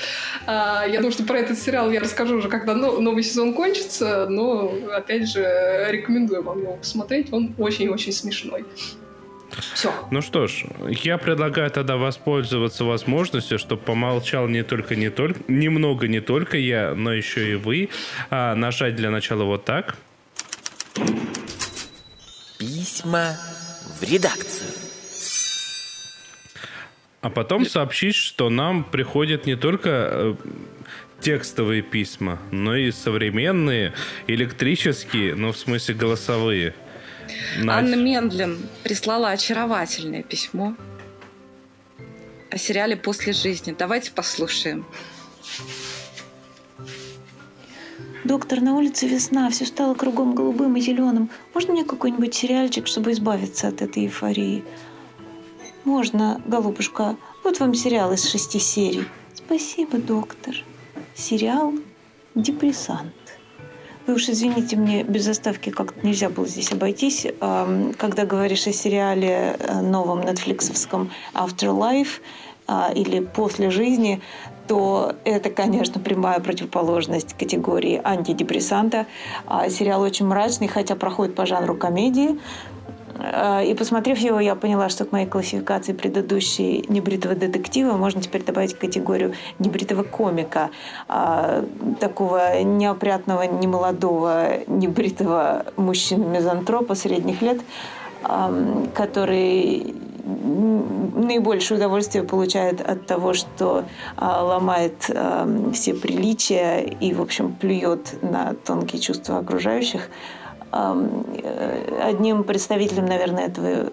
[0.46, 4.26] А, я думаю, что про этот сериал я расскажу уже, когда но- новый сезон кончится,
[4.28, 8.64] но, опять же, рекомендую вам его посмотреть, он очень-очень смешной.
[9.74, 9.92] Все.
[10.10, 16.08] Ну что ж, я предлагаю тогда воспользоваться возможностью, чтобы помолчал не только не только немного
[16.08, 17.88] не только я, но еще и вы.
[18.30, 19.96] А, нажать для начала вот так.
[22.58, 23.36] Письма
[23.98, 24.70] в редакцию.
[27.22, 30.34] А потом сообщить, что нам приходят не только э,
[31.20, 33.92] текстовые письма, но и современные,
[34.26, 36.74] электрические, ну в смысле голосовые.
[37.58, 40.74] Надь, Анна Мендлин прислала очаровательное письмо
[42.50, 43.74] о сериале «После жизни».
[43.76, 44.84] Давайте послушаем.
[48.24, 51.30] Доктор, на улице весна, все стало кругом голубым и зеленым.
[51.54, 54.62] Можно мне какой-нибудь сериальчик, чтобы избавиться от этой эйфории?
[55.84, 57.16] Можно, голубушка.
[57.42, 59.06] Вот вам сериал из шести серий.
[59.34, 60.54] Спасибо, доктор.
[61.14, 61.74] Сериал
[62.34, 63.39] «Депрессант».
[64.06, 67.26] Вы уж извините, мне без заставки как-то нельзя было здесь обойтись.
[67.38, 72.20] Когда говоришь о сериале э, новом нетфликсовском «Afterlife»
[72.66, 74.20] а, или «После жизни»,
[74.70, 79.06] то это, конечно, прямая противоположность категории антидепрессанта.
[79.46, 82.38] А, Сериал очень мрачный, хотя проходит по жанру комедии.
[83.22, 88.42] А, И посмотрев его, я поняла, что к моей классификации предыдущей небритого детектива можно теперь
[88.44, 90.70] добавить категорию небритого комика.
[91.09, 91.64] А,
[92.00, 97.61] Такого неопрятного, немолодого, небритого мужчины-мизантропа средних лет,
[98.94, 99.94] который
[101.14, 103.85] наибольшее удовольствие получает от того, что
[104.16, 110.09] а, ломает ам, все приличия и, в общем, плюет на тонкие чувства окружающих.
[110.72, 113.92] Э, Одним представителем, наверное, этого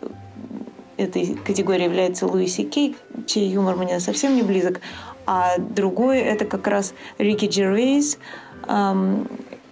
[0.98, 2.96] этой категории является Луиси Кей,
[3.28, 4.82] чей юмор мне совсем не близок,
[5.26, 8.18] а другой это как раз Рики Джервейс,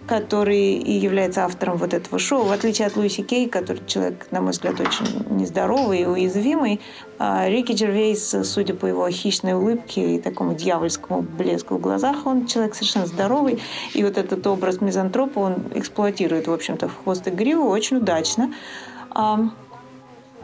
[0.06, 2.44] который и является автором вот этого шоу.
[2.44, 6.80] В отличие от Луиси Кей, который человек, на мой взгляд, очень нездоровый и уязвимый,
[7.18, 12.46] а Рики Джервейс, судя по его хищной улыбке и такому дьявольскому блеску в глазах, он
[12.46, 13.60] человек совершенно здоровый.
[13.94, 18.52] И вот этот образ мизантропа он эксплуатирует, в общем-то, в хвост и гриву очень удачно.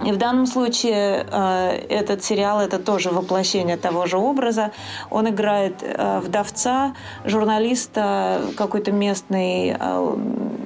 [0.04, 4.72] И в данном случае э, этот сериал это тоже воплощение того же образа.
[5.10, 10.16] Он играет э, вдовца, журналиста какой-то местной э,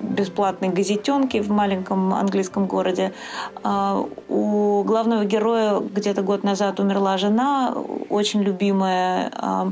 [0.02, 3.12] бесплатной газетенки в маленьком английском городе.
[3.62, 7.74] Э, у главного героя где-то год назад умерла жена,
[8.08, 9.30] очень любимая.
[9.34, 9.70] э,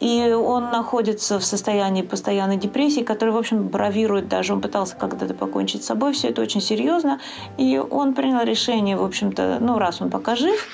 [0.00, 4.54] и он находится в состоянии постоянной депрессии, который, в общем, бравирует даже.
[4.54, 6.14] Он пытался когда-то покончить с собой.
[6.14, 7.20] Все это очень серьезно.
[7.58, 10.66] И он принял решение, в общем-то, ну, раз он пока жив,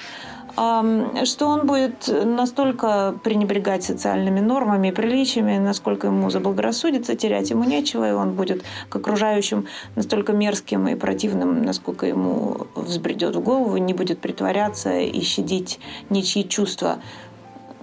[0.55, 8.09] что он будет настолько пренебрегать социальными нормами и приличиями, насколько ему заблагорассудится, терять ему нечего,
[8.09, 13.93] и он будет к окружающим настолько мерзким и противным, насколько ему взбредет в голову, не
[13.93, 17.01] будет притворяться и щадить ничьи чувства.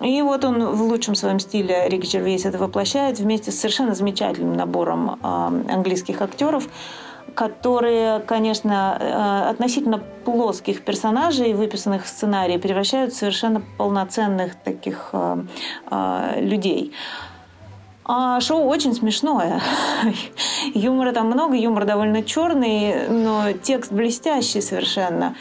[0.03, 4.53] И вот он в лучшем своем стиле Рик Джервейс это воплощает вместе с совершенно замечательным
[4.53, 5.25] набором э,
[5.71, 6.67] английских актеров,
[7.33, 15.43] которые, конечно, э, относительно плоских персонажей, выписанных в сценарии, превращают в совершенно полноценных таких э,
[15.89, 16.91] э, людей.
[18.05, 19.61] А шоу очень смешное.
[20.73, 25.35] Юмора там много, юмор довольно черный, но текст блестящий совершенно.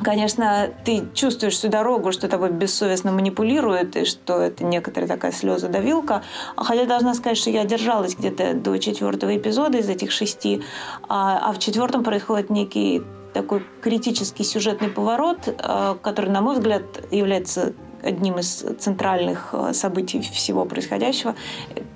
[0.00, 5.32] А, Конечно, ты чувствуешь всю дорогу, что тобой бессовестно манипулируют, и что это некоторая такая
[5.32, 6.22] слеза-давилка.
[6.56, 10.62] Хотя должна сказать, что я держалась где-то до четвертого эпизода из этих шести,
[11.08, 16.82] а, а в четвертом происходит некий такой критический сюжетный поворот, а, который, на мой взгляд,
[17.10, 21.34] является одним из центральных э, событий всего происходящего.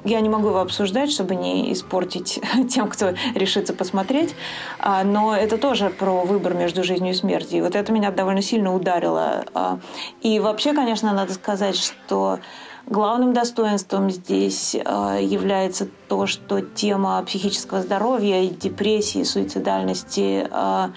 [0.05, 2.41] Я не могу его обсуждать, чтобы не испортить
[2.71, 4.35] тем, кто решится посмотреть,
[4.79, 7.59] а, но это тоже про выбор между жизнью и смертью.
[7.59, 9.45] И вот это меня довольно сильно ударило.
[9.55, 9.79] А,
[10.23, 12.39] и вообще, конечно, надо сказать, что
[12.87, 20.89] Главным достоинством здесь э, является то, что тема психического здоровья, депрессии, суицидальности э,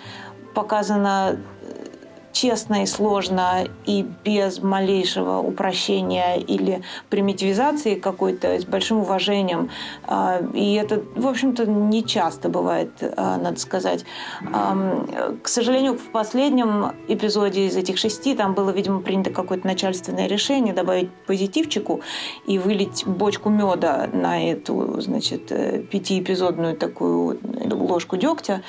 [0.54, 1.40] показана
[2.38, 9.72] честно и сложно и без малейшего упрощения или примитивизации какой-то, с большим уважением.
[10.04, 14.06] А, и это, в общем-то, не часто бывает, а, надо сказать.
[15.44, 20.74] К сожалению, в последнем эпизоде из этих шести там было, видимо, принято какое-то начальственное решение
[20.74, 22.02] добавить позитивчику
[22.46, 27.40] и вылить бочку меда на эту, значит, э, пятиэпизодную такую
[27.72, 28.62] ложку дегтя.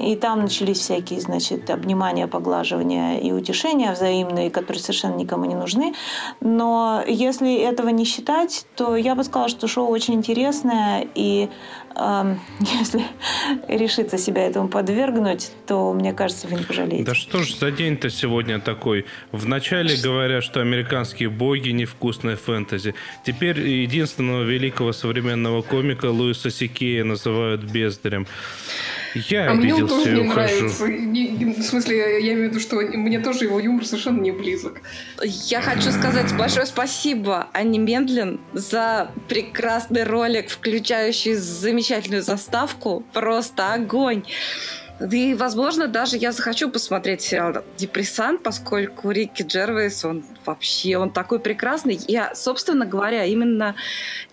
[0.00, 5.54] И там начались всякие, значит, обнимания, поглаживания поглаживания и утешения взаимные, которые совершенно никому не
[5.54, 5.94] нужны.
[6.40, 11.48] Но если этого не считать, то я бы сказала, что шоу очень интересное, и
[11.96, 13.02] э, если
[13.68, 17.04] решиться себя этому подвергнуть, то, мне кажется, вы не пожалеете.
[17.04, 19.04] Да что ж за день-то сегодня такой?
[19.32, 22.94] Вначале говорят, что американские боги невкусная фэнтези.
[23.24, 28.26] Теперь единственного великого современного комика Луиса Сикея называют бездарем.
[29.14, 30.64] Я а мне он тоже не ухожу.
[30.64, 30.84] нравится.
[30.84, 34.80] в смысле, я имею в виду, что мне тоже его юмор совершенно не близок.
[35.22, 43.04] Я хочу сказать большое спасибо Анне Мендлин за прекрасный ролик, включающий замечательную заставку.
[43.12, 44.24] Просто огонь.
[45.10, 51.40] И, возможно, даже я захочу посмотреть сериал «Депрессант», поскольку Рикки Джервейс, он вообще, он такой
[51.40, 51.98] прекрасный.
[52.06, 53.74] Я, собственно говоря, именно,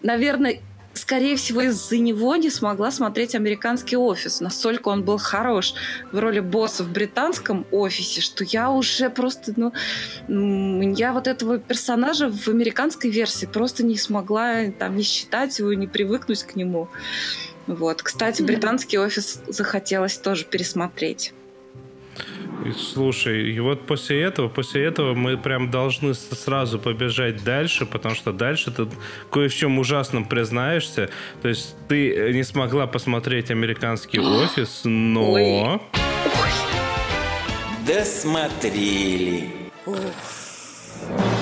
[0.04, 0.60] наверное,
[0.94, 4.42] скорее всего, из-за него не смогла смотреть «Американский офис».
[4.42, 5.74] Настолько он был хорош
[6.12, 9.74] в роли босса в британском офисе, что я уже просто, ну,
[10.94, 15.88] я вот этого персонажа в американской версии просто не смогла там не считать его, не
[15.88, 16.90] привыкнуть к нему.
[17.68, 18.02] Вот.
[18.02, 21.34] Кстати, британский офис захотелось тоже пересмотреть.
[22.78, 28.32] Слушай, и вот после этого, после этого мы прям должны сразу побежать дальше, потому что
[28.32, 28.88] дальше ты
[29.32, 31.10] кое в чем ужасном признаешься.
[31.42, 35.32] То есть ты не смогла посмотреть американский офис, но...
[35.32, 35.82] Ой.
[37.88, 39.50] Досмотрели.
[39.86, 41.41] Уф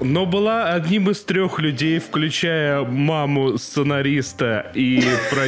[0.00, 5.46] но была одним из трех людей, включая маму сценариста и, про...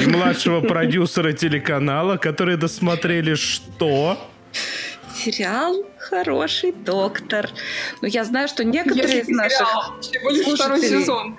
[0.00, 4.18] и младшего продюсера телеканала, которые досмотрели что?
[5.14, 7.50] Сериал «Хороший доктор».
[8.00, 11.36] Но я знаю, что некоторые Если из наших сериал, всего лишь второй сезон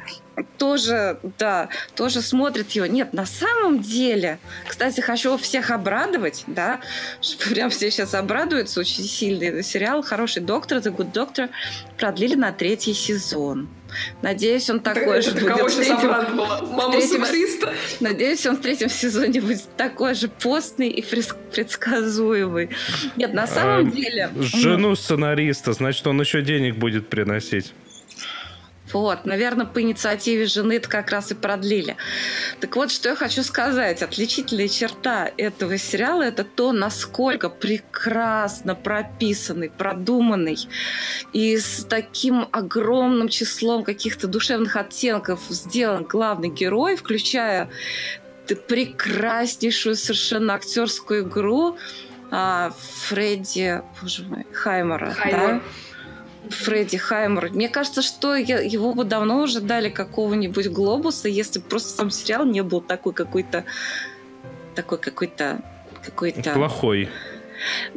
[0.57, 2.85] тоже, да, тоже смотрят его.
[2.85, 6.79] Нет, на самом деле, кстати, хочу всех обрадовать, да,
[7.21, 9.63] что прям все сейчас обрадуются очень сильно.
[9.63, 11.49] Сериал «Хороший доктор», «The Good Doctor»
[11.97, 13.69] продлили на третий сезон.
[14.21, 15.55] Надеюсь, он такой это, же это будет.
[15.55, 16.67] Кого сейчас обрадовала?
[16.71, 17.73] Мама третьем, сценариста?
[17.99, 22.69] Надеюсь, он в третьем сезоне будет такой же постный и предсказуемый.
[23.15, 24.29] Нет, на самом а, деле...
[24.37, 27.73] Жену сценариста, значит, он еще денег будет приносить.
[28.93, 31.95] Вот, наверное, по инициативе жены это как раз и продлили.
[32.59, 34.01] Так вот, что я хочу сказать.
[34.01, 40.57] Отличительная черта этого сериала– это то, насколько прекрасно прописанный, продуманный
[41.33, 47.69] и с таким огромным числом каких-то душевных оттенков сделан главный герой, включая
[48.67, 51.77] прекраснейшую совершенно актерскую игру
[52.31, 52.71] а,
[53.07, 55.11] Фредди, боже мой, Хаймера.
[55.11, 55.39] Хаймер.
[55.39, 55.61] Да?
[56.49, 57.51] Фредди Хаймер.
[57.51, 62.61] Мне кажется, что его бы давно уже дали какого-нибудь глобуса, если просто сам сериал не
[62.61, 63.65] был такой какой-то
[64.75, 65.61] такой какой-то
[66.03, 67.09] какой-то плохой.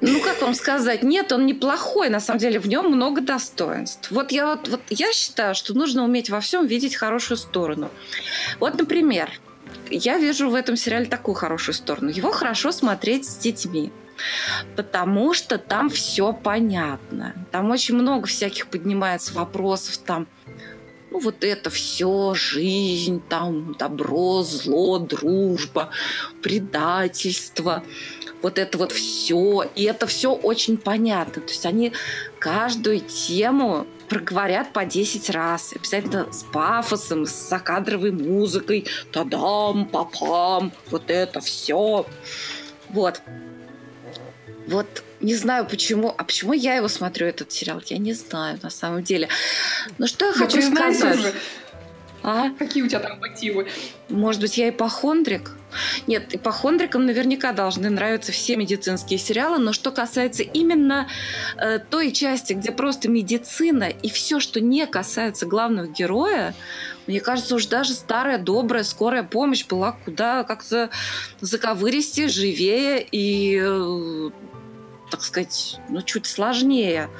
[0.00, 1.02] Ну, как вам сказать?
[1.02, 2.08] Нет, он неплохой.
[2.08, 4.10] На самом деле, в нем много достоинств.
[4.10, 7.88] Вот я, вот, вот я считаю, что нужно уметь во всем видеть хорошую сторону.
[8.58, 9.30] Вот, например,
[9.88, 12.10] я вижу в этом сериале такую хорошую сторону.
[12.10, 13.92] Его хорошо смотреть с детьми
[14.76, 17.34] потому что там все понятно.
[17.50, 20.26] Там очень много всяких поднимается вопросов, там,
[21.10, 25.90] ну вот это все, жизнь, там добро, зло, дружба,
[26.42, 27.82] предательство,
[28.42, 29.70] вот это вот все.
[29.74, 31.42] И это все очень понятно.
[31.42, 31.92] То есть они
[32.38, 35.72] каждую тему проговорят по 10 раз.
[35.74, 38.86] Обязательно с пафосом, с закадровой музыкой.
[39.12, 42.04] Тадам, папам, вот это все.
[42.90, 43.22] Вот.
[44.72, 48.70] Вот не знаю почему, а почему я его смотрю, этот сериал, я не знаю на
[48.70, 49.28] самом деле.
[49.98, 51.18] Но что я хочу сказать?
[51.18, 51.32] Уже.
[52.22, 52.50] А?
[52.58, 53.68] Какие у тебя там мотивы?
[54.08, 55.50] Может быть, я ипохондрик?
[56.06, 61.08] Нет, ипохондрикам наверняка должны нравиться все медицинские сериалы, но что касается именно
[61.56, 66.54] э, той части, где просто медицина и все, что не касается главного героя,
[67.06, 70.90] мне кажется, уж даже старая добрая скорая помощь была куда как-то
[71.40, 74.30] заковыристее, живее и, э,
[75.12, 77.10] так сказать, ну, чуть сложнее.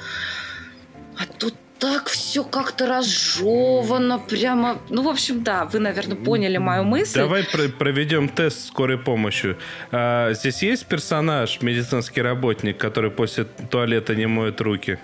[1.15, 4.79] А тут так все как-то разжевано, прямо...
[4.89, 7.19] Ну, в общем, да, вы, наверное, поняли мою мысль.
[7.19, 9.59] Давай про- проведем тест скорой помощью.
[9.91, 14.97] А, здесь есть персонаж, медицинский работник, который после туалета не моет руки?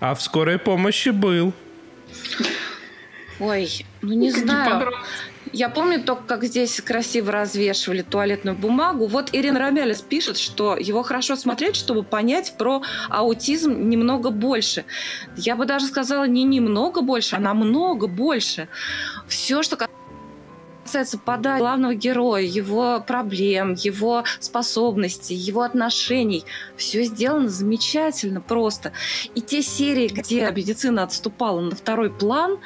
[0.00, 1.52] А в скорой помощи был.
[3.38, 4.92] Ой, ну не Какие знаю.
[5.52, 9.06] Я помню только, как здесь красиво развешивали туалетную бумагу.
[9.06, 14.84] Вот Ирина Рамялес пишет, что его хорошо смотреть, чтобы понять про аутизм немного больше.
[15.36, 18.68] Я бы даже сказала не немного больше, а намного больше.
[19.28, 20.05] Все, что касается
[21.24, 26.44] подачи главного героя, его проблем, его способностей, его отношений,
[26.76, 28.92] все сделано замечательно просто.
[29.34, 32.58] И те серии, где медицина отступала на второй план,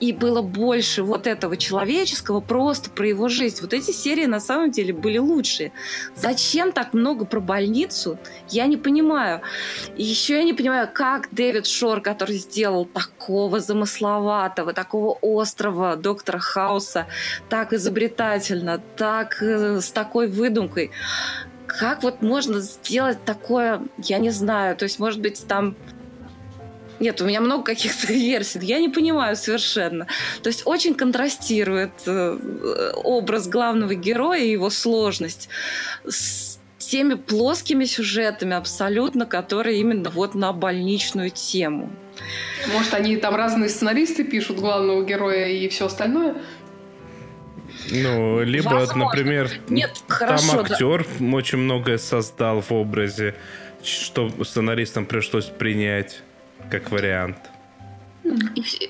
[0.00, 3.58] и было больше вот этого человеческого, просто про его жизнь.
[3.60, 5.72] Вот эти серии на самом деле были лучшие.
[6.14, 8.18] Зачем так много про больницу,
[8.48, 9.40] я не понимаю.
[9.96, 17.06] Еще я не понимаю, как Дэвид Шор, который сделал такого замысловатого, такого острого доктора Хауса,
[17.48, 20.90] так изобретательно, так э, с такой выдумкой,
[21.66, 25.76] как вот можно сделать такое, я не знаю, то есть, может быть, там
[26.98, 28.58] нет, у меня много каких-то версий.
[28.62, 30.06] Я не понимаю совершенно.
[30.42, 35.48] То есть очень контрастирует э, образ главного героя и его сложность
[36.08, 41.90] с теми плоскими сюжетами абсолютно, которые именно вот на больничную тему.
[42.72, 46.36] Может, они там разные сценаристы пишут главного героя и все остальное?
[47.90, 49.04] Ну, либо, Возможно.
[49.04, 50.62] например, Нет, там хорошо.
[50.62, 50.74] да.
[50.74, 53.34] актер очень многое создал в образе,
[53.82, 56.20] что сценаристам пришлось принять
[56.70, 57.36] как вариант.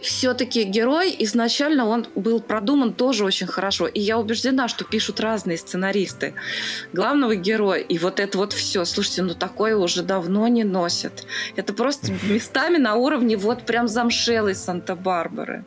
[0.03, 3.87] Все-таки герой изначально он был продуман тоже очень хорошо.
[3.87, 6.35] И я убеждена, что пишут разные сценаристы
[6.93, 7.81] главного героя.
[7.81, 8.85] И вот это вот все.
[8.87, 11.27] Слушайте, ну такое уже давно не носят.
[11.55, 15.65] Это просто местами на уровне вот прям замшелой Санта-Барбары.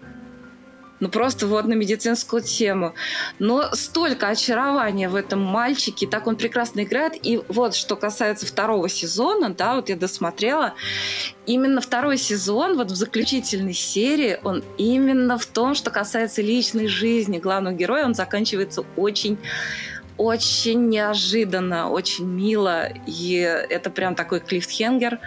[1.00, 2.94] Ну просто вот на медицинскую тему.
[3.40, 7.14] Но столько очарования в этом мальчике, так он прекрасно играет.
[7.26, 10.74] И вот что касается второго сезона, да, вот я досмотрела,
[11.46, 17.40] именно второй сезон, вот в заключительной серии, он именно в том, что касается личной жизни
[17.40, 19.38] главного героя, он заканчивается очень
[20.18, 25.18] очень неожиданно, очень мило, и это прям такой клифтхенгер,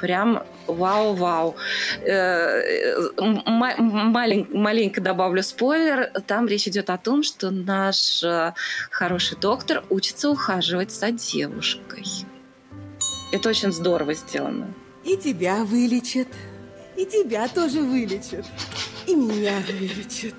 [0.00, 1.56] прям вау-вау.
[2.02, 2.62] Э,
[3.18, 8.54] маленько добавлю спойлер, там речь идет о том, что наш э,
[8.90, 12.04] хороший доктор учится ухаживать за девушкой.
[13.32, 14.72] Это очень здорово сделано.
[15.04, 16.28] И тебя вылечат.
[16.96, 18.46] И тебя тоже вылечат.
[19.06, 20.34] И меня вылечат.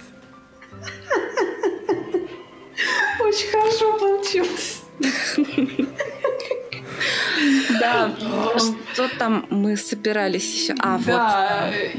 [3.19, 4.81] Очень хорошо получилось.
[7.79, 8.11] Да,
[8.93, 10.75] что там мы собирались еще?
[10.79, 11.05] А, вот.
[11.05, 11.91] да, э,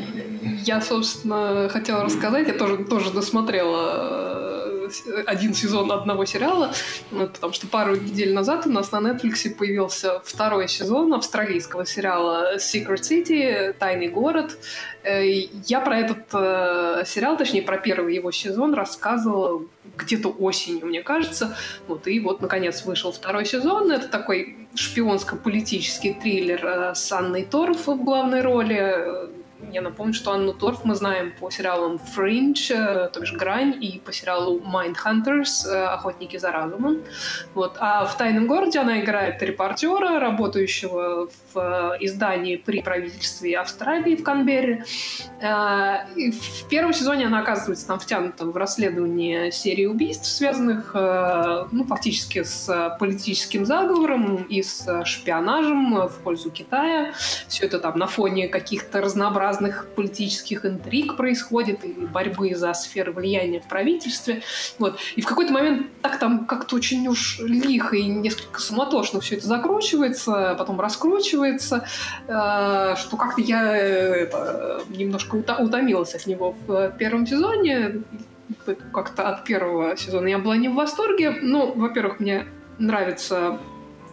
[0.64, 4.29] я, собственно, хотела рассказать, я тоже, тоже досмотрела э,
[5.26, 6.72] один сезон одного сериала,
[7.10, 12.56] ну, потому что пару недель назад у нас на Netflix появился второй сезон австралийского сериала
[12.56, 14.58] Secret City, Тайный город.
[15.02, 19.62] Э, Я про этот э, сериал, точнее, про первый его сезон рассказывала
[19.96, 21.56] где-то осенью, мне кажется.
[21.88, 23.90] Вот, и вот, наконец, вышел второй сезон.
[23.90, 29.30] Это такой шпионско-политический триллер э, с Анной Торф в главной роли.
[29.72, 33.98] Я напомню, что Анну Торф мы знаем по сериалам Fringe, э, то бишь Грань, и
[33.98, 37.02] по сериалу Mindhunters, э, Охотники за разумом.
[37.54, 37.76] Вот.
[37.78, 44.24] А в «Тайном городе» она играет репортера, работающего в э, издании при правительстве Австралии в
[44.24, 44.84] Канберре.
[45.40, 52.96] В первом сезоне она оказывается там втянута в расследование серии убийств, связанных ну, фактически с
[52.98, 57.12] политическим заговором и с шпионажем в пользу Китая.
[57.48, 59.49] Все это там на фоне каких-то разнообразных
[59.94, 64.42] политических интриг происходит и борьбы за сферы влияния в правительстве.
[64.78, 64.98] Вот.
[65.16, 69.46] И в какой-то момент так там как-то очень уж лихо и несколько суматошно все это
[69.46, 71.86] закручивается, потом раскручивается,
[72.26, 78.02] э, что как-то я э, это, немножко утомилась от него в первом сезоне.
[78.92, 81.30] Как-то от первого сезона я была не в восторге.
[81.40, 82.46] Ну, во-первых, мне
[82.78, 83.58] нравится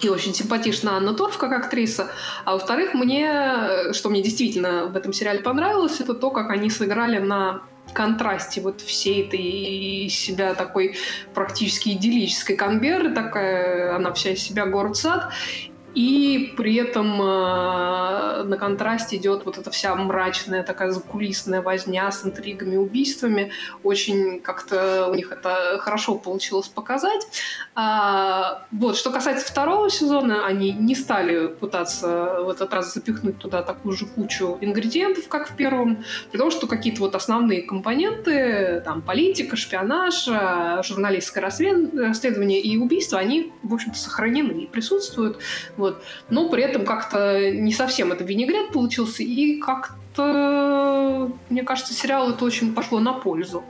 [0.02, 2.10] и очень симпатична Анна Торф как актриса.
[2.46, 7.20] А во-вторых, мне, что мне действительно в этом сериале понравилось, это то, как они сыграли
[7.20, 7.62] на
[7.94, 10.96] контрасте вот всей этой себя такой
[11.34, 15.32] практически идиллической Канберры, такая, она вся из себя город-сад,
[15.96, 22.26] и при этом э, на контрасте идет вот эта вся мрачная такая закулисная возня с
[22.26, 23.52] интригами, убийствами.
[23.84, 27.28] Очень как-то у них это хорошо получилось показать.
[27.76, 33.62] А, вот, что касается второго сезона, они не стали пытаться в этот раз запихнуть туда
[33.64, 39.02] такую же кучу ингредиентов, как в первом, при том, что какие-то вот основные компоненты, там,
[39.02, 45.40] политика, шпионаж, э, журналистское расследование и убийство, они, в общем-то, сохранены и присутствуют.
[45.78, 46.02] Вот.
[46.30, 52.46] Но при этом как-то не совсем это винегрет получился, и как-то, мне кажется, сериал это
[52.46, 53.64] очень пошло на пользу.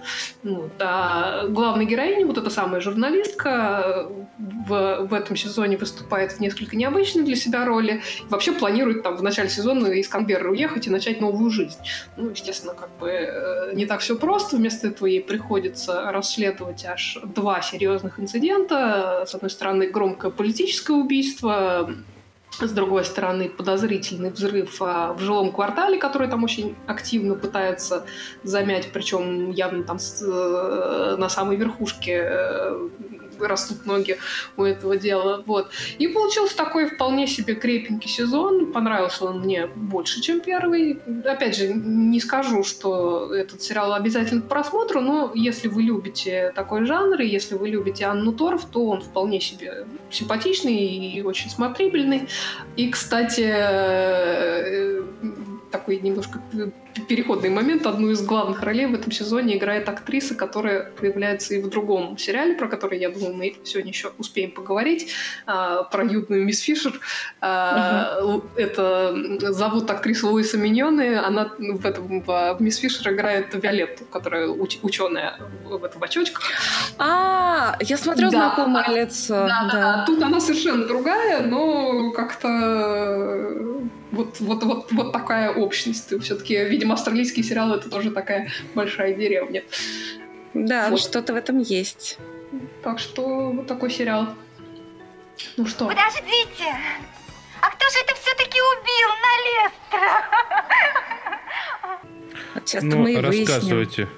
[0.43, 0.72] Вот.
[0.80, 7.24] А главная героиня, вот эта самая журналистка, в, в этом сезоне выступает в несколько необычной
[7.24, 8.01] для себя роли.
[8.30, 11.80] Вообще планирует там в начале сезона из Канберры уехать и начать новую жизнь.
[12.18, 14.57] Ну, естественно, как бы э, не так все просто.
[14.57, 19.24] Вместо этого ей приходится расследовать аж два серьезных инцидента.
[19.26, 21.89] С одной стороны, громкое политическое убийство,
[22.59, 28.05] с другой стороны, подозрительный взрыв а, в жилом квартале, который там очень активно пытается
[28.43, 32.89] замять, причем явно там э, на самой верхушке э,
[33.39, 34.17] растут ноги
[34.55, 35.43] у этого дела.
[35.45, 35.69] Вот.
[35.97, 38.71] И получился такой вполне себе крепенький сезон.
[38.71, 40.99] Понравился он мне больше, чем первый.
[41.25, 46.85] Опять же, не скажу, что этот сериал обязательно к просмотру, но если вы любите такой
[46.85, 52.27] жанр, и если вы любите Анну Торф, то он вполне себе симпатичный и очень смотрибельный.
[52.75, 55.03] И, кстати, э,
[55.78, 56.39] такой немножко
[57.07, 57.86] переходный момент.
[57.86, 62.55] Одну из главных ролей в этом сезоне играет актриса, которая появляется и в другом сериале,
[62.55, 65.11] про который, я думаю, мы сегодня еще успеем поговорить,
[65.45, 66.99] а, про юную мисс Фишер.
[67.41, 68.43] Угу.
[68.55, 69.15] Это
[69.53, 71.19] зовут актрису Луиса Миньоне.
[71.19, 76.43] Она в, этом, в мисс Фишер играет Виолетту, которая уч, ученая в этом очочках.
[76.97, 78.55] А, я смотрю да.
[78.55, 79.47] знакомое лицо.
[79.47, 79.71] Да, да.
[79.71, 80.05] да.
[80.07, 86.13] Тут она совершенно другая, но как-то вот, вот, вот, вот такая общность.
[86.21, 89.63] Все-таки, видимо, австралийский сериал это тоже такая большая деревня.
[90.53, 90.99] Да, вот.
[90.99, 92.17] что-то в этом есть.
[92.83, 94.29] Так что вот такой сериал.
[95.57, 95.87] Ну что?
[95.87, 96.75] Подождите!
[97.61, 99.37] А кто же это все-таки убил на
[102.67, 104.09] Сейчас ну, мы рассказывайте.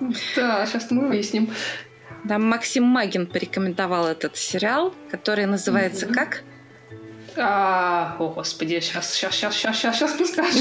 [0.00, 0.16] Выясним.
[0.36, 1.50] Да, сейчас мы выясним.
[2.24, 6.12] Да, Максим Магин порекомендовал этот сериал, который называется mm-hmm.
[6.12, 6.42] как?
[7.38, 10.58] А, о, господи, сейчас, сейчас, сейчас, сейчас, сейчас, сейчас подскажу.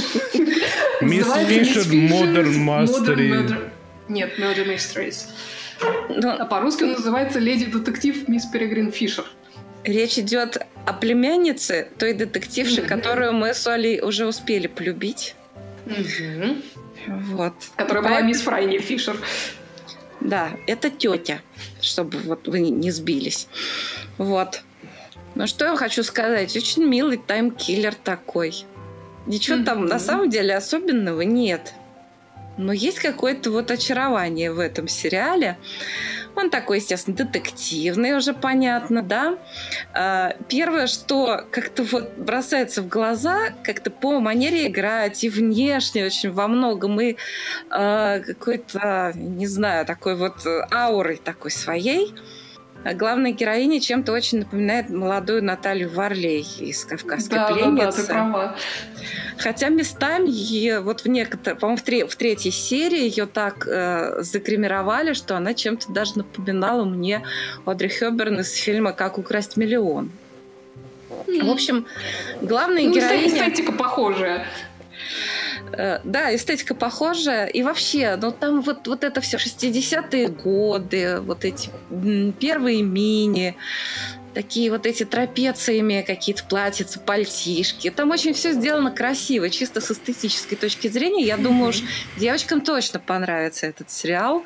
[1.02, 3.72] Мисс Фишер, Modern Mastery.
[4.10, 5.28] Нет, Murder Mysteries.
[5.80, 9.26] А по-русски он называется «Леди-детектив Мисс Перегрин Фишер».
[9.84, 15.36] Речь идет о племяннице той детективши, которую мы с Олей уже успели полюбить.
[17.08, 17.54] Вот.
[17.76, 19.18] Которая была мисс Фрайни Фишер.
[20.22, 21.42] Да, это тетя,
[21.82, 23.48] чтобы вот вы не сбились.
[24.18, 24.64] Вот.
[25.36, 26.56] Ну, что я хочу сказать?
[26.56, 28.66] Очень милый таймкиллер такой.
[29.26, 29.66] Ничего mm-hmm.
[29.66, 31.74] там на самом деле особенного нет.
[32.58, 35.58] Но есть какое-то вот очарование в этом сериале.
[36.38, 39.38] Он такой, естественно, детективный, уже понятно, да.
[39.94, 46.32] А, первое, что как-то вот бросается в глаза, как-то по манере играть и внешне очень
[46.32, 47.16] во многом, и
[47.70, 52.14] а, какой-то, не знаю, такой вот аурой такой своей–
[52.94, 57.78] главная героиня чем-то очень напоминает молодую Наталью Варлей из «Кавказской да, пленницы».
[57.78, 58.56] Да, да, ты права.
[59.38, 64.22] Хотя местами, ее, вот в некоторых, по-моему, в, тре- в третьей серии ее так э,
[64.22, 67.24] закремировали, что она чем-то даже напоминала мне
[67.66, 70.12] Одри Хёберн из фильма «Как украсть миллион».
[71.28, 71.86] В общем,
[72.42, 73.28] главная ну, героиня...
[73.28, 74.46] Эстетика похожая.
[75.78, 77.48] Э, да, эстетика похожая.
[77.48, 81.70] И вообще, ну там вот, вот это все 60-е годы, вот эти
[82.40, 83.56] первые мини,
[84.34, 87.90] такие вот эти трапециями какие-то платьица, пальтишки.
[87.90, 91.26] Там очень все сделано красиво, чисто с эстетической точки зрения.
[91.26, 91.82] Я думаю, уж
[92.18, 94.44] девочкам точно понравится этот сериал.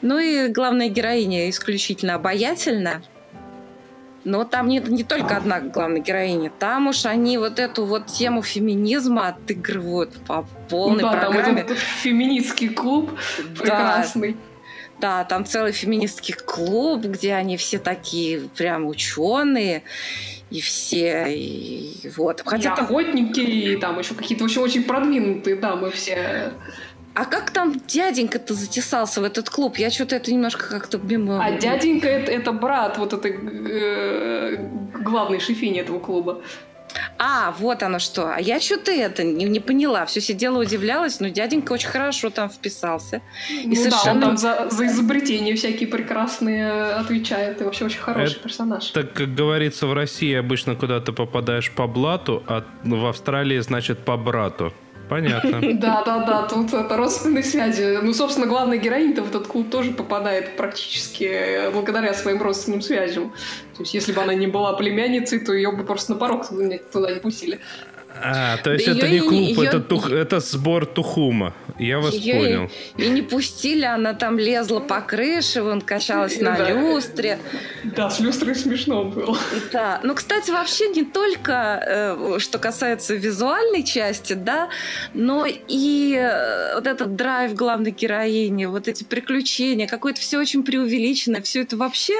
[0.00, 3.02] Ну и главная героиня исключительно обаятельна.
[4.24, 6.50] Но там не, не только одна главная героиня.
[6.58, 11.62] Там уж они вот эту вот тему феминизма отыгрывают по полной ну, да, программе.
[11.64, 13.10] Там вот феминистский клуб
[13.58, 14.32] прекрасный.
[14.32, 14.38] Да,
[15.02, 19.82] да, там целый феминистский клуб, где они все такие прям ученые
[20.50, 22.42] и все, и вот.
[22.44, 22.84] Хотя и там...
[22.84, 26.52] охотники, и там еще какие-то очень, очень продвинутые дамы все.
[27.14, 29.76] А как там дяденька-то затесался в этот клуб?
[29.76, 31.44] Я что-то это немножко как-то мимо...
[31.44, 34.56] А дяденька это, это брат вот этой э,
[35.02, 36.42] главной шефини этого клуба.
[37.18, 38.34] А, вот оно что.
[38.34, 40.06] А я что-то это не, не поняла.
[40.06, 43.22] Все сидела, удивлялась, но дяденька очень хорошо там вписался.
[43.50, 44.20] И ну совершенно...
[44.20, 47.60] да, он там за, за изобретения всякие прекрасные отвечает.
[47.60, 48.86] И вообще очень хороший это, персонаж.
[48.88, 54.04] Так, как говорится, в России обычно куда то попадаешь по блату, а в Австралии, значит,
[54.04, 54.72] по брату.
[55.12, 55.60] Понятно.
[55.82, 57.98] Да, да, да, тут это родственные связи.
[58.02, 63.30] Ну, собственно, главная героиня-то в этот клуб тоже попадает практически благодаря своим родственным связям.
[63.76, 67.10] То есть, если бы она не была племянницей, то ее бы просто на порог туда
[67.12, 67.60] не пустили.
[68.14, 69.66] А, то есть да это не клуб, ее...
[69.66, 71.54] это, тух, это сбор Тухума.
[71.78, 72.70] Я вас ее понял.
[72.96, 76.70] И, и не пустили, она там лезла по крыше, вон качалась на да.
[76.70, 77.38] люстре.
[77.84, 79.36] Да, с люстрой смешно было.
[79.72, 84.68] Да, ну, кстати, вообще не только, э, что касается визуальной части, да,
[85.14, 91.40] но и э, вот этот драйв главной героини, вот эти приключения, какое-то все очень преувеличенное,
[91.42, 92.14] все это вообще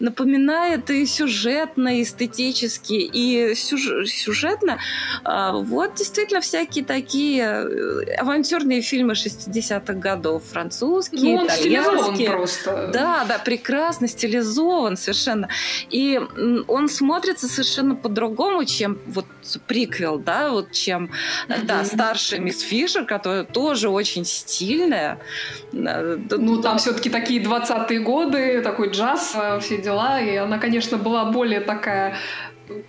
[0.00, 4.78] напоминает и сюжетно, и эстетически, и сюж- сюжетно
[5.24, 10.44] э, вот действительно всякие такие э, авантюрные фильмы 60-х годов.
[10.44, 12.30] Французские, ну, итальянские.
[12.30, 12.90] просто.
[12.90, 15.50] Да, да, прекрасно стилизован совершенно.
[15.90, 16.18] И
[16.68, 19.26] он смотрится совершенно по-другому, чем вот
[19.66, 21.10] приквел, да, вот чем,
[21.48, 21.64] mm-hmm.
[21.64, 25.18] да, старшая мисс Фишер, которая тоже очень стильная.
[25.74, 30.96] Э, ну, там все-таки такие 20-е годы, такой джаз, э, все дела, и она, конечно,
[30.96, 32.16] была более такая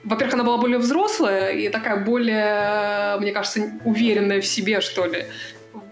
[0.04, 5.26] во-первых, она была более взрослая и такая более, мне кажется, уверенная в себе, что ли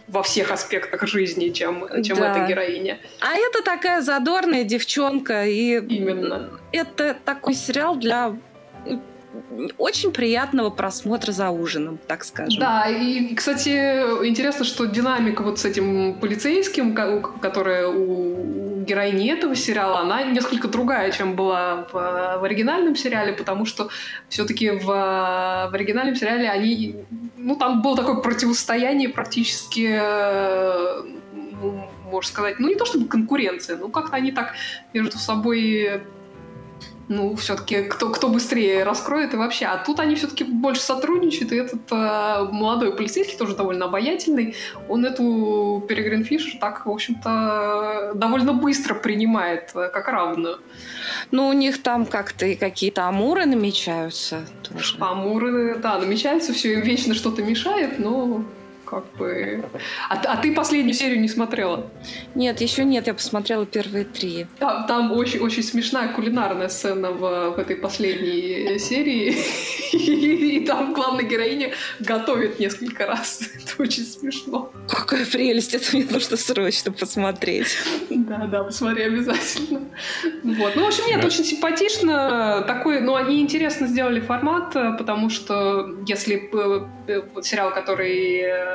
[0.07, 2.31] во всех аспектах жизни, чем, чем да.
[2.31, 2.99] эта героиня.
[3.19, 5.45] А это такая задорная девчонка.
[5.45, 6.51] И Именно.
[6.71, 8.35] Это такой сериал для
[9.77, 12.59] очень приятного просмотра за ужином, так скажем.
[12.59, 13.69] Да, и, кстати,
[14.27, 16.95] интересно, что динамика вот с этим полицейским,
[17.41, 23.65] которая у героини этого сериала, она несколько другая, чем была в, в оригинальном сериале, потому
[23.65, 23.89] что
[24.29, 26.95] все-таки в, в оригинальном сериале они,
[27.37, 29.99] ну, там было такое противостояние практически
[31.61, 34.53] ну, можно сказать, ну не то чтобы конкуренция, но как-то они так
[34.93, 36.01] между собой
[37.07, 39.65] ну, все-таки кто, кто быстрее раскроет и вообще.
[39.65, 44.55] А тут они все-таки больше сотрудничают, и этот э, молодой полицейский, тоже довольно обаятельный,
[44.89, 50.59] он эту Перегрин Фишер так, в общем-то, довольно быстро принимает э, как равную.
[51.31, 54.97] Ну, у них там как-то и какие-то амуры намечаются тоже.
[54.99, 58.43] Амуры, да, намечаются, все им вечно что-то мешает, но
[58.85, 59.63] как бы...
[60.09, 61.89] А, а ты последнюю серию не смотрела?
[62.35, 64.47] Нет, еще нет, я посмотрела первые три.
[64.59, 69.35] Там, там очень, очень смешная кулинарная сцена в, в этой последней серии.
[69.91, 73.41] И, и там главная героиня готовит несколько раз.
[73.55, 74.71] Это очень смешно.
[74.87, 77.77] Какая прелесть, это мне нужно срочно посмотреть.
[78.09, 79.81] Да, да, посмотри обязательно.
[80.43, 80.75] Вот.
[80.75, 82.63] Ну, в общем, нет, очень симпатично.
[82.67, 86.49] Такой, ну, они интересно сделали формат, потому что если
[87.07, 88.74] э, сериал, который э,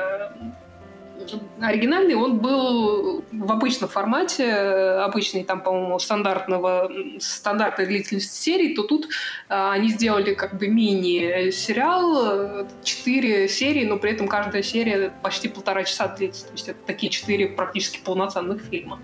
[1.61, 9.09] оригинальный, он был в обычном формате, обычный там, по-моему, стандартного, стандартной длительности серии, то тут
[9.49, 15.83] а, они сделали как бы мини-сериал, четыре серии, но при этом каждая серия почти полтора
[15.83, 16.45] часа длится.
[16.45, 18.99] То есть это такие четыре практически полноценных фильма.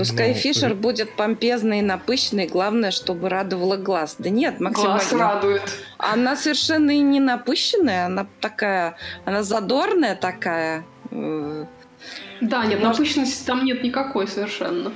[0.00, 0.76] Пускай ну, Фишер при...
[0.78, 4.16] будет помпезный и напыщенный, главное, чтобы радовало глаз.
[4.18, 5.62] Да нет, Максим Глаз радует.
[5.98, 8.96] Она совершенно и не напыщенная, она такая,
[9.26, 10.84] она задорная такая.
[11.10, 12.82] Да, нет, Может...
[12.82, 14.90] напыщенности там нет никакой совершенно.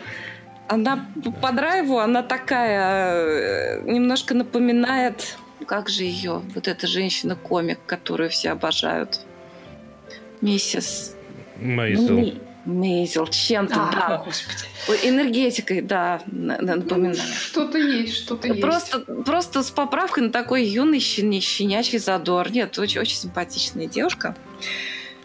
[0.69, 1.07] Она
[1.43, 5.37] по драйву, она такая, э, немножко напоминает,
[5.67, 9.21] как же ее, вот эта женщина-комик, которую все обожают.
[10.41, 11.15] Миссис...
[11.57, 12.41] Мейзел.
[12.65, 14.23] Мейзел, чем-то, а, да.
[14.25, 14.65] Господи.
[15.07, 17.17] Энергетикой, да, напоминаю.
[17.17, 18.61] Что-то есть, что-то есть.
[18.61, 22.51] Просто, просто с поправкой на такой юный щен, щенячий задор.
[22.51, 24.35] Нет, очень, очень симпатичная девушка.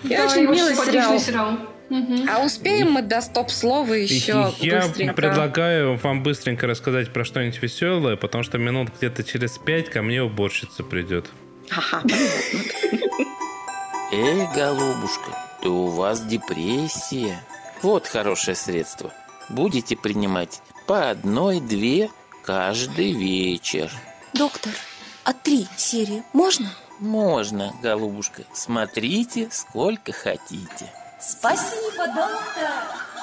[0.03, 1.19] И да, очень милый сериал.
[1.19, 1.57] сериал.
[1.89, 2.25] Угу.
[2.29, 5.13] А успеем мы до стоп-слова еще Я быстренько?
[5.15, 10.21] предлагаю вам быстренько рассказать про что-нибудь веселое, потому что минут где-то через пять ко мне
[10.21, 11.25] уборщица придет.
[11.71, 12.03] Ага.
[14.11, 15.31] Эй, голубушка,
[15.61, 17.43] то у вас депрессия.
[17.81, 19.13] Вот хорошее средство.
[19.49, 22.09] Будете принимать по одной-две
[22.43, 23.91] каждый вечер.
[24.33, 24.73] Доктор,
[25.23, 26.71] а три серии можно?
[26.99, 28.43] Можно, голубушка.
[28.53, 30.91] Смотрите, сколько хотите.
[31.19, 32.71] Спасибо, доктор.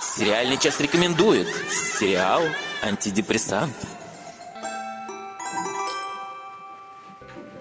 [0.03, 1.49] Сериальный час рекомендует.
[1.71, 2.43] Сериал
[2.83, 3.75] «Антидепрессант».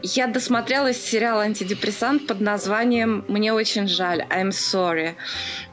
[0.05, 5.15] Я досмотрела сериал «Антидепрессант» под названием «Мне очень жаль», «I'm sorry».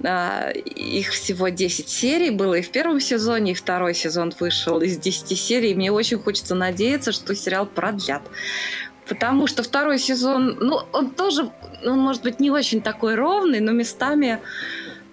[0.02, 4.96] А, их всего 10 серий было и в первом сезоне, и второй сезон вышел из
[4.96, 5.74] 10 серий.
[5.74, 8.22] Мне очень хочется надеяться, что сериал продлят.
[9.06, 11.50] Потому что второй сезон, ну, он тоже,
[11.84, 14.40] он может быть не очень такой ровный, но местами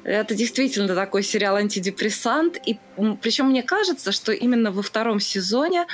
[0.03, 2.57] это действительно такой сериал антидепрессант.
[2.65, 2.77] И
[3.21, 5.85] причем мне кажется, что именно во втором сезоне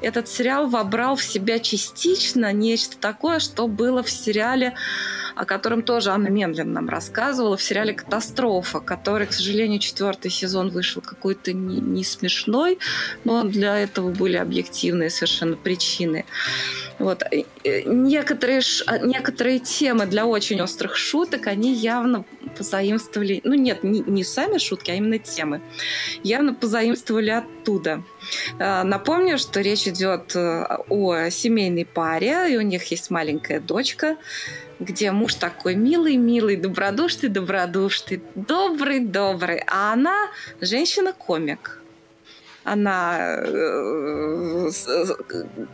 [0.00, 4.74] этот сериал вобрал в себя частично нечто такое, что было в сериале
[5.38, 10.70] о котором тоже Анна Менлин нам рассказывала в сериале «Катастрофа», который, к сожалению, четвертый сезон
[10.70, 12.80] вышел какой-то не, не смешной,
[13.22, 16.24] но для этого были объективные совершенно причины.
[16.98, 17.22] Вот.
[17.64, 22.24] Некоторые, а, некоторые темы для очень острых шуток, они явно
[22.56, 25.60] позаимствовали, ну нет, не, не сами шутки, а именно темы,
[26.22, 28.02] явно позаимствовали оттуда.
[28.58, 34.16] А, напомню, что речь идет э, о семейной паре, и у них есть маленькая дочка,
[34.80, 40.30] где муж такой милый, милый, добродушный, добродушный, добрый, добрый, а она
[40.60, 41.77] женщина-комик.
[42.72, 44.70] Она э,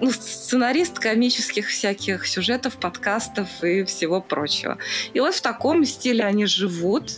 [0.01, 4.79] ну, сценарист комических всяких сюжетов, подкастов и всего прочего.
[5.13, 7.11] И вот в таком стиле они живут,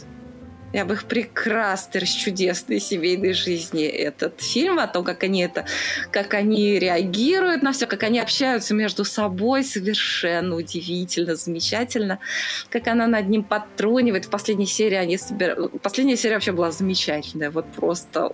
[0.74, 5.64] об их прекрасной, расчудесной семейной жизни этот фильм, о том, как они это,
[6.10, 12.18] как они реагируют на все, как они общаются между собой, совершенно удивительно, замечательно,
[12.68, 14.26] как она над ним подтрунивает.
[14.26, 15.68] В последней серии они собир...
[15.82, 18.32] Последняя серия вообще была замечательная, вот просто.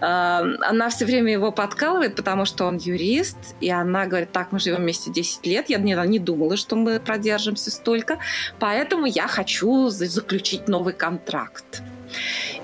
[0.00, 4.60] А, она все время его подкалывает, потому что он юрист, и она говорит, так, мы
[4.60, 8.18] живем вместе 10 лет, я не, не думала, что мы продержимся столько,
[8.58, 11.82] поэтому я хочу заключить новый контракт контракт.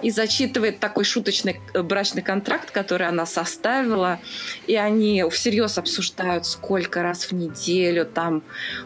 [0.02, 4.20] И зачитывает такой шуточный э, брачный контракт, который она составила.
[4.66, 8.42] И они всерьез обсуждают, сколько раз в неделю там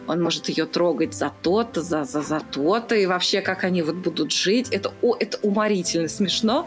[0.07, 2.95] он может ее трогать за то-то, за, за, за то-то.
[2.95, 4.69] И вообще, как они вот будут жить.
[4.69, 6.65] Это, о, это уморительно смешно.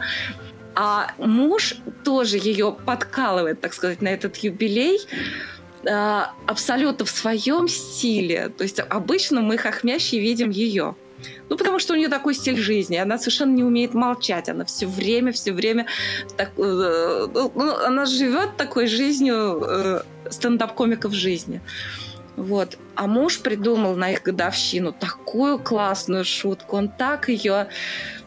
[0.75, 4.99] А муж тоже ее подкалывает, так сказать, на этот юбилей
[5.83, 8.49] э, абсолютно в своем стиле.
[8.49, 10.95] То есть обычно мы хохмящие видим ее.
[11.49, 12.97] Ну, потому что у нее такой стиль жизни.
[12.97, 14.49] Она совершенно не умеет молчать.
[14.49, 15.85] Она все время, все время...
[16.37, 21.61] Так, э, ну, она живет такой жизнью э, стендап-комиков жизни.
[22.35, 22.77] Вот.
[22.95, 26.77] А муж придумал на их годовщину такую классную шутку.
[26.77, 27.67] Он так ее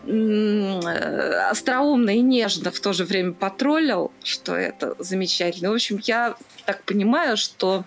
[0.07, 5.71] э, остроумно и нежно в то же время потроллил, что это замечательно.
[5.71, 6.37] В общем, я
[6.67, 7.85] так понимаю, что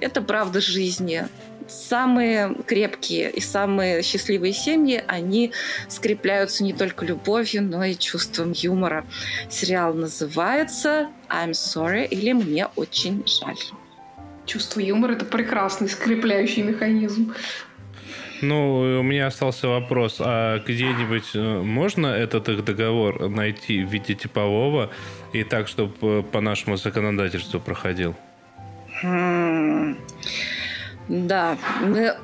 [0.00, 1.26] это правда жизни
[1.70, 5.52] самые крепкие и самые счастливые семьи, они
[5.88, 9.04] скрепляются не только любовью, но и чувством юмора.
[9.48, 13.56] Сериал называется «I'm sorry» или «Мне очень жаль».
[14.46, 17.34] Чувство юмора– это прекрасный скрепляющий механизм.
[18.42, 24.14] Ну, у меня остался вопрос, а где-нибудь э, можно этот их договор найти в виде
[24.14, 24.90] типового
[25.34, 28.16] и так, чтобы э, по нашему законодательству проходил?
[29.02, 29.96] Hmm.
[31.10, 32.14] Да, мы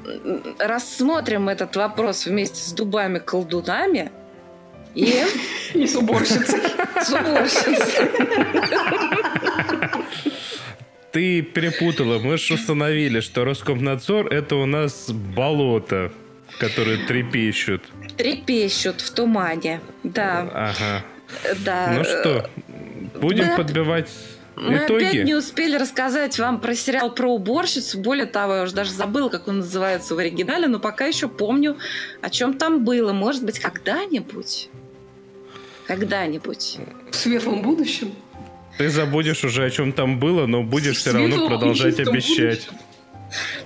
[0.60, 4.12] рассмотрим этот вопрос вместе с дубами-колдунами
[4.94, 5.24] и...
[5.74, 6.60] И с уборщицей.
[7.02, 8.08] С уборщицей.
[11.10, 12.20] Ты перепутала.
[12.20, 16.12] Мы же установили, что Роскомнадзор– это у нас болото,
[16.60, 17.82] которые трепещут.
[18.16, 20.48] Трепещут в тумане, да.
[20.52, 21.04] Ага.
[21.64, 21.92] Да.
[21.92, 22.48] Ну что,
[23.20, 23.56] будем Да.
[23.56, 24.10] подбивать
[24.56, 25.04] Мы итоги?
[25.04, 28.00] опять не успели рассказать вам про сериал про уборщицу.
[28.00, 31.76] Более того, я уже даже забыла, как он называется в оригинале, но пока еще помню,
[32.22, 33.12] о чем там было.
[33.12, 34.70] Может быть, когда-нибудь.
[35.86, 36.78] Когда-нибудь.
[37.10, 38.12] В светлом будущем.
[38.78, 42.68] Ты забудешь уже, о чем там было, но будешь все равно продолжать обещать.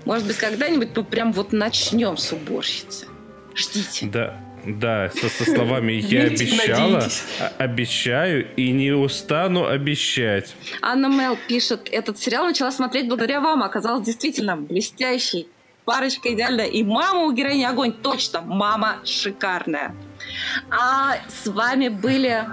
[0.04, 3.06] Может быть, когда-нибудь мы прям вот начнем с уборщицы.
[3.54, 4.06] Ждите.
[4.06, 7.08] Да, да, со, со словами «я обещала»,
[7.40, 10.54] а- обещаю и не устану обещать.
[10.82, 13.62] Анна Мел пишет, этот сериал начала смотреть благодаря вам.
[13.62, 15.48] Оказалось действительно блестящий.
[15.84, 16.66] Парочка идеальная.
[16.66, 17.92] И мама у героини огонь.
[17.92, 19.94] Точно, мама шикарная.
[20.70, 22.44] А с вами были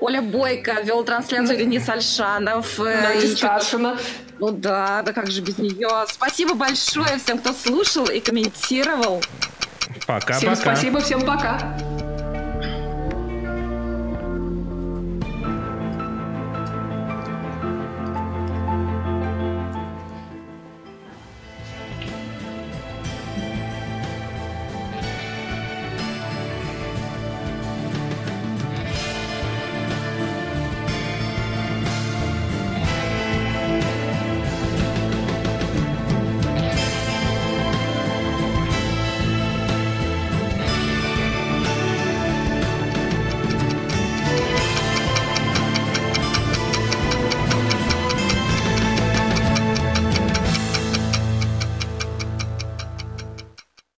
[0.00, 2.78] Оля Бойко, вел трансляцию Денис Альшанов.
[2.78, 3.98] э, Надя Сташина.
[4.38, 5.88] Ну да, да как же без нее.
[6.08, 9.20] Спасибо большое всем, кто слушал и комментировал.
[10.06, 10.34] Пока-пока.
[10.38, 11.58] Всем спасибо, всем пока.